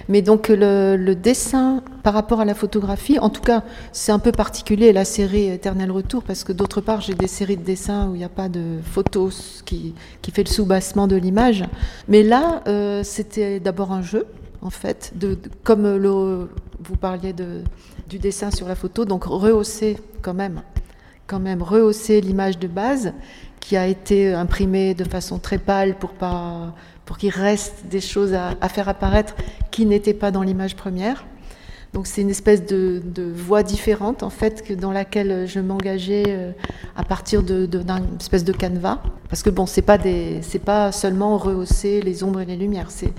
Mais 0.08 0.20
donc 0.20 0.48
le, 0.48 1.14
dessin 1.14 1.82
par 2.02 2.14
rapport 2.14 2.40
à 2.40 2.44
la 2.44 2.54
photographie, 2.54 3.18
en 3.18 3.30
tout 3.30 3.40
cas, 3.40 3.62
c'est 3.92 4.12
un 4.12 4.18
peu 4.18 4.32
particulier 4.32 4.92
la 4.92 5.04
série 5.04 5.48
Éternel 5.48 5.90
Retour 5.90 6.22
parce 6.22 6.44
que 6.44 6.52
d'autre 6.52 6.80
part, 6.80 7.00
j'ai 7.00 7.14
des 7.14 7.28
séries 7.28 7.56
de 7.56 7.64
dessins 7.64 8.08
où 8.08 8.14
il 8.14 8.18
n'y 8.18 8.24
a 8.24 8.30
pas 8.30 8.48
de 8.48 8.80
photos 8.82 9.62
qui, 9.64 9.94
qui 10.20 10.30
fait 10.30 10.44
le 10.44 10.50
soubassement 10.50 11.06
de 11.06 11.16
l'image. 11.16 11.64
Mais 12.08 12.22
là, 12.22 12.62
euh, 12.66 13.02
c'était 13.02 13.60
d'abord 13.60 13.92
un 13.92 14.02
jeu 14.02 14.26
en 14.62 14.70
fait, 14.70 15.12
comme 15.64 16.48
vous 16.80 16.96
parliez 16.96 17.34
du 18.08 18.18
dessin 18.18 18.50
sur 18.50 18.68
la 18.68 18.74
photo, 18.74 19.04
donc 19.04 19.24
rehausser 19.24 19.98
quand 20.22 20.34
même, 20.34 20.62
quand 21.26 21.40
même 21.40 21.62
rehausser 21.62 22.20
l'image 22.20 22.58
de 22.58 22.68
base 22.68 23.12
qui 23.60 23.76
a 23.76 23.86
été 23.86 24.32
imprimée 24.32 24.94
de 24.94 25.04
façon 25.04 25.38
très 25.38 25.58
pâle 25.58 25.98
pour 25.98 26.12
pas 26.12 26.74
pour 27.04 27.18
qu'il 27.18 27.30
reste 27.30 27.86
des 27.86 28.00
choses 28.00 28.32
à 28.32 28.68
faire 28.68 28.88
apparaître 28.88 29.34
qui 29.72 29.86
n'étaient 29.86 30.14
pas 30.14 30.30
dans 30.30 30.42
l'image 30.42 30.76
première. 30.76 31.24
Donc 31.92 32.06
c'est 32.06 32.22
une 32.22 32.30
espèce 32.30 32.64
de, 32.64 33.02
voie 33.34 33.62
différente 33.62 34.22
en 34.22 34.30
fait 34.30 34.62
que 34.62 34.72
dans 34.72 34.92
laquelle 34.92 35.46
je 35.46 35.60
m'engageais 35.60 36.24
euh, 36.26 36.52
à 36.96 37.04
partir 37.04 37.42
d'une 37.42 37.66
de, 37.66 37.84
espèce 38.18 38.44
de 38.44 38.52
canevas. 38.52 38.98
Parce 39.28 39.42
que 39.42 39.50
bon, 39.50 39.66
c'est 39.66 39.82
pas 39.82 39.98
des, 39.98 40.40
c'est 40.42 40.58
pas 40.58 40.90
seulement 40.90 41.36
rehausser 41.36 42.00
les 42.00 42.24
ombres 42.24 42.40
et 42.40 42.46
les 42.46 42.56
lumières, 42.56 42.90
c'est, 42.90 43.12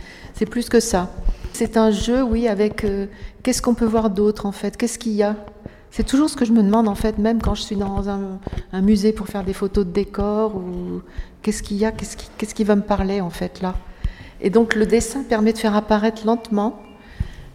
plus 0.48 0.70
que 0.70 0.80
ça. 0.80 1.12
C'est 1.54 1.78
un 1.78 1.92
jeu, 1.92 2.24
oui, 2.24 2.48
avec 2.48 2.84
euh, 2.84 3.06
qu'est-ce 3.44 3.62
qu'on 3.62 3.76
peut 3.76 3.86
voir 3.86 4.10
d'autre 4.10 4.46
en 4.46 4.52
fait, 4.52 4.76
qu'est-ce 4.76 4.98
qu'il 4.98 5.14
y 5.14 5.24
a? 5.24 5.36
C'est 5.92 6.04
toujours 6.04 6.28
ce 6.28 6.36
que 6.36 6.44
je 6.44 6.52
me 6.52 6.64
demande 6.64 6.88
en 6.88 6.96
fait, 6.96 7.20
même 7.20 7.40
quand 7.40 7.54
je 7.54 7.62
suis 7.62 7.76
dans 7.76 8.10
un, 8.10 8.40
musée 8.82 9.14
pour 9.14 9.28
faire 9.28 9.44
des 9.44 9.54
photos 9.54 9.86
de 9.86 9.92
décor 9.92 10.56
ou 10.56 11.04
qu'est-ce 11.44 11.62
qu'il 11.62 11.78
y 11.78 11.86
a, 11.86 11.92
qu'est-ce 11.92 12.18
qui, 12.18 12.28
qu'est-ce 12.38 12.56
qui 12.56 12.64
va 12.64 12.76
me 12.76 12.82
parler 12.82 13.22
en 13.22 13.30
fait 13.30 13.62
là? 13.62 13.76
Et 14.42 14.50
donc 14.50 14.74
le 14.74 14.88
dessin 14.88 15.22
permet 15.22 15.54
de 15.54 15.60
faire 15.60 15.76
apparaître 15.76 16.26
lentement 16.26 16.82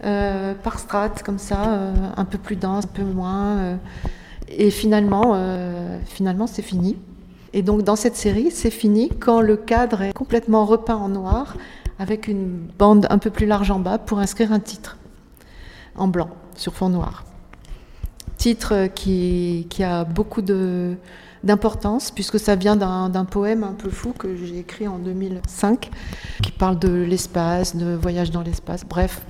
euh, 0.04 0.54
par 0.54 0.78
strates 0.78 1.24
comme 1.24 1.38
ça, 1.38 1.68
euh, 1.68 1.92
un 2.16 2.24
peu 2.24 2.38
plus 2.38 2.56
dense, 2.56 2.84
un 2.84 2.88
peu 2.88 3.02
moins. 3.02 3.58
Euh, 3.58 3.76
et 4.48 4.70
finalement, 4.70 5.36
finalement, 6.06 6.46
c'est 6.46 6.62
fini. 6.62 6.96
Et 7.52 7.60
donc 7.62 7.82
dans 7.82 7.96
cette 7.96 8.16
série, 8.16 8.50
c'est 8.50 8.70
fini 8.70 9.10
quand 9.20 9.42
le 9.42 9.56
cadre 9.56 10.00
est 10.02 10.12
complètement 10.14 10.64
repeint 10.64 10.96
en 10.96 11.10
noir, 11.10 11.54
avec 11.98 12.28
une 12.28 12.68
bande 12.78 13.06
un 13.10 13.18
peu 13.18 13.30
plus 13.30 13.44
large 13.44 13.70
en 13.70 13.78
bas 13.78 13.98
pour 13.98 14.20
inscrire 14.20 14.52
un 14.52 14.60
titre 14.60 14.96
en 15.96 16.08
blanc 16.08 16.30
sur 16.54 16.72
fond 16.74 16.88
noir. 16.88 17.24
Titre 18.38 18.86
qui, 18.94 19.66
a 19.82 20.04
beaucoup 20.04 20.40
d'importance, 20.40 22.10
puisque 22.10 22.38
ça 22.38 22.54
vient 22.54 22.76
d'un 22.76 23.24
poème 23.26 23.64
un 23.64 23.74
peu 23.74 23.90
fou 23.90 24.14
que 24.16 24.34
j'ai 24.34 24.60
écrit 24.60 24.88
en 24.88 24.98
2005, 24.98 25.90
qui 26.42 26.52
parle 26.52 26.78
de 26.78 26.88
l'espace, 26.88 27.76
de 27.76 27.94
voyage 27.94 28.30
dans 28.30 28.42
l'espace, 28.42 28.84
bref, 28.86 29.20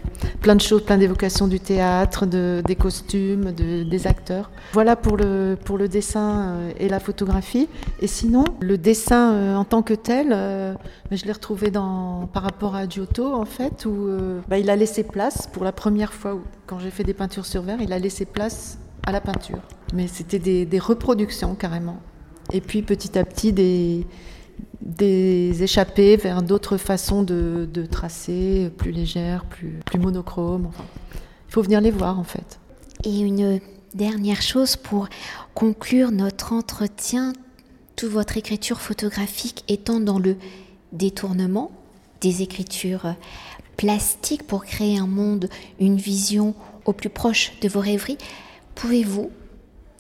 plein 0.41 0.57
de 0.57 0.61
choses, 0.61 0.83
plein 0.85 0.99
d'évocations 0.99 1.49
du 1.49 1.61
théâtre, 1.61 2.27
de, 2.27 2.63
des 2.67 2.77
costumes, 2.77 3.53
de, 3.53 3.83
des 3.83 4.07
acteurs. 4.07 4.51
Voilà 4.73 4.97
pour 4.97 5.17
le, 5.17 5.57
pour 5.65 5.79
le 5.79 5.89
dessin 5.89 6.49
euh, 6.49 6.73
et 6.79 6.89
la 6.89 7.01
photographie. 7.01 7.69
Et 8.01 8.07
sinon, 8.07 8.45
le 8.61 8.79
dessin 8.79 9.33
euh, 9.33 9.55
en 9.57 9.65
tant 9.65 9.83
que 9.83 9.95
tel, 9.95 10.29
euh, 10.33 10.75
je 11.11 11.25
l'ai 11.25 11.33
retrouvé 11.33 11.71
dans, 11.71 12.29
par 12.33 12.43
rapport 12.43 12.75
à 12.75 12.89
Giotto, 12.89 13.35
en 13.35 13.45
fait, 13.45 13.87
où 13.87 14.09
bah, 14.49 14.59
il 14.59 14.71
a 14.71 14.77
laissé 14.77 15.03
place, 15.03 15.49
pour 15.53 15.65
la 15.65 15.73
première 15.73 16.13
fois, 16.13 16.35
où, 16.35 16.43
quand 16.67 16.79
j'ai 16.79 16.91
fait 16.91 17.05
des 17.05 17.15
peintures 17.15 17.47
sur 17.47 17.63
verre, 17.63 17.81
il 17.81 17.93
a 17.93 17.99
laissé 17.99 18.25
place 18.25 18.79
à 19.07 19.13
la 19.13 19.21
peinture. 19.21 19.61
Mais 19.95 20.07
c'était 20.07 20.39
des, 20.39 20.79
reproductions 20.79 21.55
carrément. 21.55 21.99
Et 22.53 22.61
puis 22.61 22.83
petit 22.83 23.19
à 23.19 23.25
petit 23.25 23.53
des, 23.53 24.07
des 24.81 25.63
échappées 25.63 26.17
vers 26.17 26.43
d'autres 26.43 26.77
façons 26.77 27.23
de, 27.23 27.87
tracer, 27.91 28.71
plus 28.77 28.91
légères, 28.91 29.45
plus, 29.45 29.81
plus 29.85 29.99
monochromes. 29.99 30.71
il 31.49 31.53
faut 31.53 31.63
venir 31.63 31.81
les 31.81 31.91
voir 31.91 32.19
en 32.19 32.25
fait. 32.25 32.59
Et 33.05 33.21
une 33.21 33.61
dernière 33.95 34.43
chose 34.43 34.77
pour 34.77 35.09
conclure 35.55 36.11
notre 36.11 36.53
entretien, 36.53 37.33
toute 37.97 38.11
votre 38.11 38.37
écriture 38.37 38.81
photographique 38.81 39.65
étant 39.69 40.01
dans 40.01 40.19
le 40.19 40.37
détournement 40.93 41.71
des 42.21 42.43
écritures 42.43 43.15
plastiques 43.77 44.47
pour 44.47 44.65
créer 44.65 44.99
un 44.99 45.07
monde, 45.07 45.49
une 45.79 45.97
vision 45.97 46.55
au 46.85 46.93
plus 46.93 47.11
proche 47.11 47.53
de 47.61 47.69
vos 47.69 47.81
rêveries. 47.81 48.19
Pouvez-vous 48.75 49.31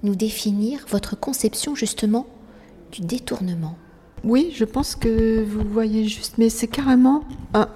nous 0.03 0.17
définir 0.17 0.85
votre 0.89 1.19
conception 1.19 1.75
justement 1.75 2.27
du 2.93 3.03
détournement? 3.03 3.77
Oui, 4.25 4.53
je 4.55 4.65
pense 4.65 4.97
que 4.97 5.45
vous 5.45 5.63
voyez 5.69 6.05
juste, 6.05 6.39
mais 6.39 6.49
c'est 6.49 6.67
carrément 6.67 7.25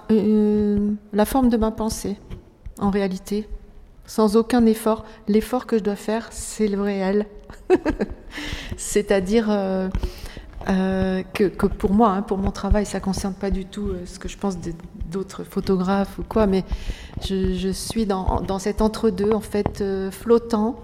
la 0.08 1.24
forme 1.24 1.48
de 1.48 1.56
ma 1.56 1.70
pensée, 1.70 2.16
en 2.78 2.90
réalité, 2.90 3.48
sans 4.06 4.36
aucun 4.36 4.66
effort. 4.66 5.04
L'effort 5.28 5.66
que 5.66 5.78
je 5.78 5.82
dois 5.82 5.96
faire, 5.96 6.28
c'est 6.30 6.68
le 6.68 6.80
réel. 6.80 7.26
C'est-à-dire 8.76 9.46
euh, 9.50 9.88
euh, 10.68 11.22
que, 11.32 11.44
pour 11.66 11.92
moi, 11.92 12.10
hein, 12.10 12.22
pour 12.22 12.38
mon 12.38 12.50
travail, 12.50 12.86
ça 12.86 12.98
ne 12.98 13.04
concerne 13.04 13.34
pas 13.34 13.50
du 13.50 13.64
tout 13.64 13.88
euh, 13.88 14.02
ce 14.04 14.18
que 14.18 14.28
je 14.28 14.36
pense 14.36 14.56
d'autres 15.10 15.44
photographes 15.44 16.18
ou 16.18 16.22
quoi, 16.22 16.46
mais 16.46 16.64
je, 17.24 17.70
suis 17.72 18.06
dans, 18.06 18.58
cet 18.58 18.82
entre-deux, 18.82 19.32
en 19.32 19.40
fait, 19.40 19.82
flottant 20.10 20.76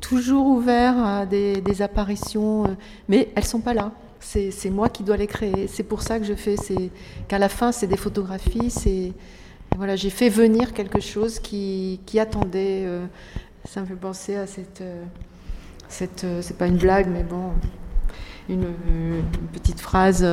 toujours 0.00 0.46
ouvert 0.46 0.98
à 0.98 1.26
des, 1.26 1.82
apparitions, 1.82 2.76
mais 3.08 3.30
elles 3.34 3.44
sont 3.44 3.60
pas 3.60 3.74
là. 3.74 3.92
C'est 4.26 4.70
moi 4.70 4.88
qui 4.88 5.02
dois 5.02 5.16
les 5.16 5.26
créer. 5.26 5.68
C'est 5.68 5.82
pour 5.82 6.02
ça 6.02 6.18
que 6.18 6.24
je 6.24 6.34
fais, 6.34 6.56
c'est 6.56 6.90
qu'à 7.28 7.38
la 7.38 7.48
fin, 7.48 7.72
c'est 7.72 7.86
des 7.86 7.96
photographies. 7.96 8.70
C'est 8.70 9.12
voilà, 9.76 9.96
j'ai 9.96 10.10
fait 10.10 10.28
venir 10.28 10.72
quelque 10.72 11.00
chose 11.00 11.38
qui, 11.38 12.00
attendait. 12.18 12.82
Euh, 12.84 13.06
ça 13.64 13.80
me 13.80 13.86
fait 13.86 13.94
penser 13.94 14.36
à 14.36 14.46
cette, 14.46 14.80
euh, 14.80 15.04
cette, 15.88 16.26
c'est 16.40 16.56
pas 16.56 16.66
une 16.66 16.76
blague, 16.76 17.08
mais 17.08 17.22
bon, 17.22 17.52
une, 18.48 18.66
petite 19.52 19.80
phrase 19.80 20.26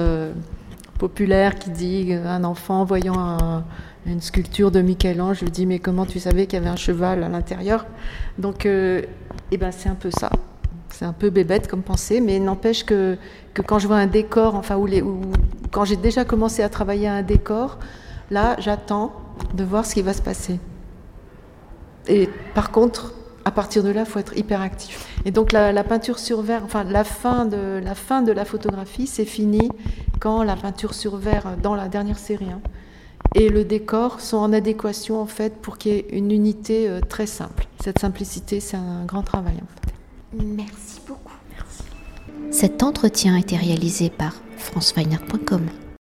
populaire 0.97 1.56
qui 1.56 1.69
dit 1.69 2.13
un 2.13 2.43
enfant 2.43 2.86
voyant 2.86 3.19
un, 3.19 3.63
une 4.06 4.21
sculpture 4.21 4.71
de 4.71 4.82
Michel-Ange 4.82 5.41
lui 5.41 5.51
dit 5.51 5.65
mais 5.65 5.80
comment 5.80 6.06
tu 6.06 6.19
savais 6.19 6.47
qu'il 6.47 6.58
y 6.58 6.62
avait 6.62 6.69
un 6.69 6.75
cheval 6.75 7.23
à 7.23 7.30
l'intérieur? 7.30 7.86
Donc, 8.38 8.65
euh, 8.65 9.04
eh 9.51 9.58
ben 9.58 9.71
c'est 9.71 9.89
un 9.89 9.95
peu 9.95 10.10
ça. 10.12 10.30
C'est 10.93 11.06
un 11.06 11.13
peu 11.13 11.30
bébête 11.30 11.67
comme 11.67 11.82
pensée, 11.82 12.21
mais 12.21 12.39
n'empêche 12.39 12.86
que, 12.86 13.17
que 13.54 13.62
quand 13.62 13.80
je 13.80 13.88
vois 13.88 13.97
un 13.97 14.08
décor, 14.08 14.56
enfin, 14.56 14.77
ou, 14.77 14.86
les, 14.86 15.01
ou 15.01 15.21
quand 15.71 15.86
j'ai 15.86 15.95
déjà 15.95 16.25
commencé 16.25 16.63
à 16.63 16.69
travailler 16.69 17.08
un 17.08 17.21
décor, 17.21 17.77
Là, 18.32 18.56
j'attends 18.60 19.12
de 19.54 19.63
voir 19.65 19.86
ce 19.86 19.93
qui 19.93 20.01
va 20.01 20.13
se 20.13 20.21
passer. 20.21 20.58
Et 22.08 22.30
par 22.56 22.71
contre, 22.71 23.13
à 23.43 23.51
partir 23.51 23.84
de 23.84 23.89
là, 23.89 24.01
il 24.01 24.06
faut 24.06 24.19
être 24.19 24.38
hyper 24.38 24.62
actif. 24.62 25.06
Et 25.25 25.32
donc 25.32 25.51
la, 25.51 25.84
peinture 25.84 26.17
sur 26.17 26.41
verre, 26.41 26.63
enfin 26.63 26.86
la 26.86 27.04
fin 27.04 27.45
de 27.45 27.82
la, 27.84 27.93
fin 27.93 28.21
de 28.21 28.32
la 28.32 28.45
photographie, 28.45 29.06
c'est 29.06 29.25
fini 29.25 29.69
quand 30.21 30.43
la 30.43 30.56
peinture 30.56 30.93
sur 30.93 31.17
verre, 31.17 31.58
dans 31.62 31.75
la 31.75 31.89
dernière 31.89 32.19
série, 32.19 32.49
hein, 32.49 32.62
et 33.36 33.49
le 33.49 33.65
décor 33.65 34.21
sont 34.21 34.38
en 34.38 34.54
adéquation 34.54 35.21
en 35.21 35.25
fait 35.25 35.58
pour 35.62 35.77
qu'il 35.77 35.91
y 35.91 35.95
ait 35.95 36.08
une 36.12 36.32
unité 36.32 36.88
euh, 36.88 37.01
très 37.01 37.25
simple. 37.25 37.67
Cette 37.84 37.99
simplicité, 37.99 38.60
c'est 38.60 38.77
un 38.77 39.04
grand 39.06 39.23
travail 39.23 39.56
en 39.56 39.67
fait. 39.67 39.81
Merci 40.34 41.02
beaucoup. 41.08 41.34
Cet 42.52 42.84
entretien 42.84 43.36
a 43.36 43.39
été 43.39 43.58
réalisé 43.58 44.10
par 44.10 44.34
franceweiner.com. 44.58 45.67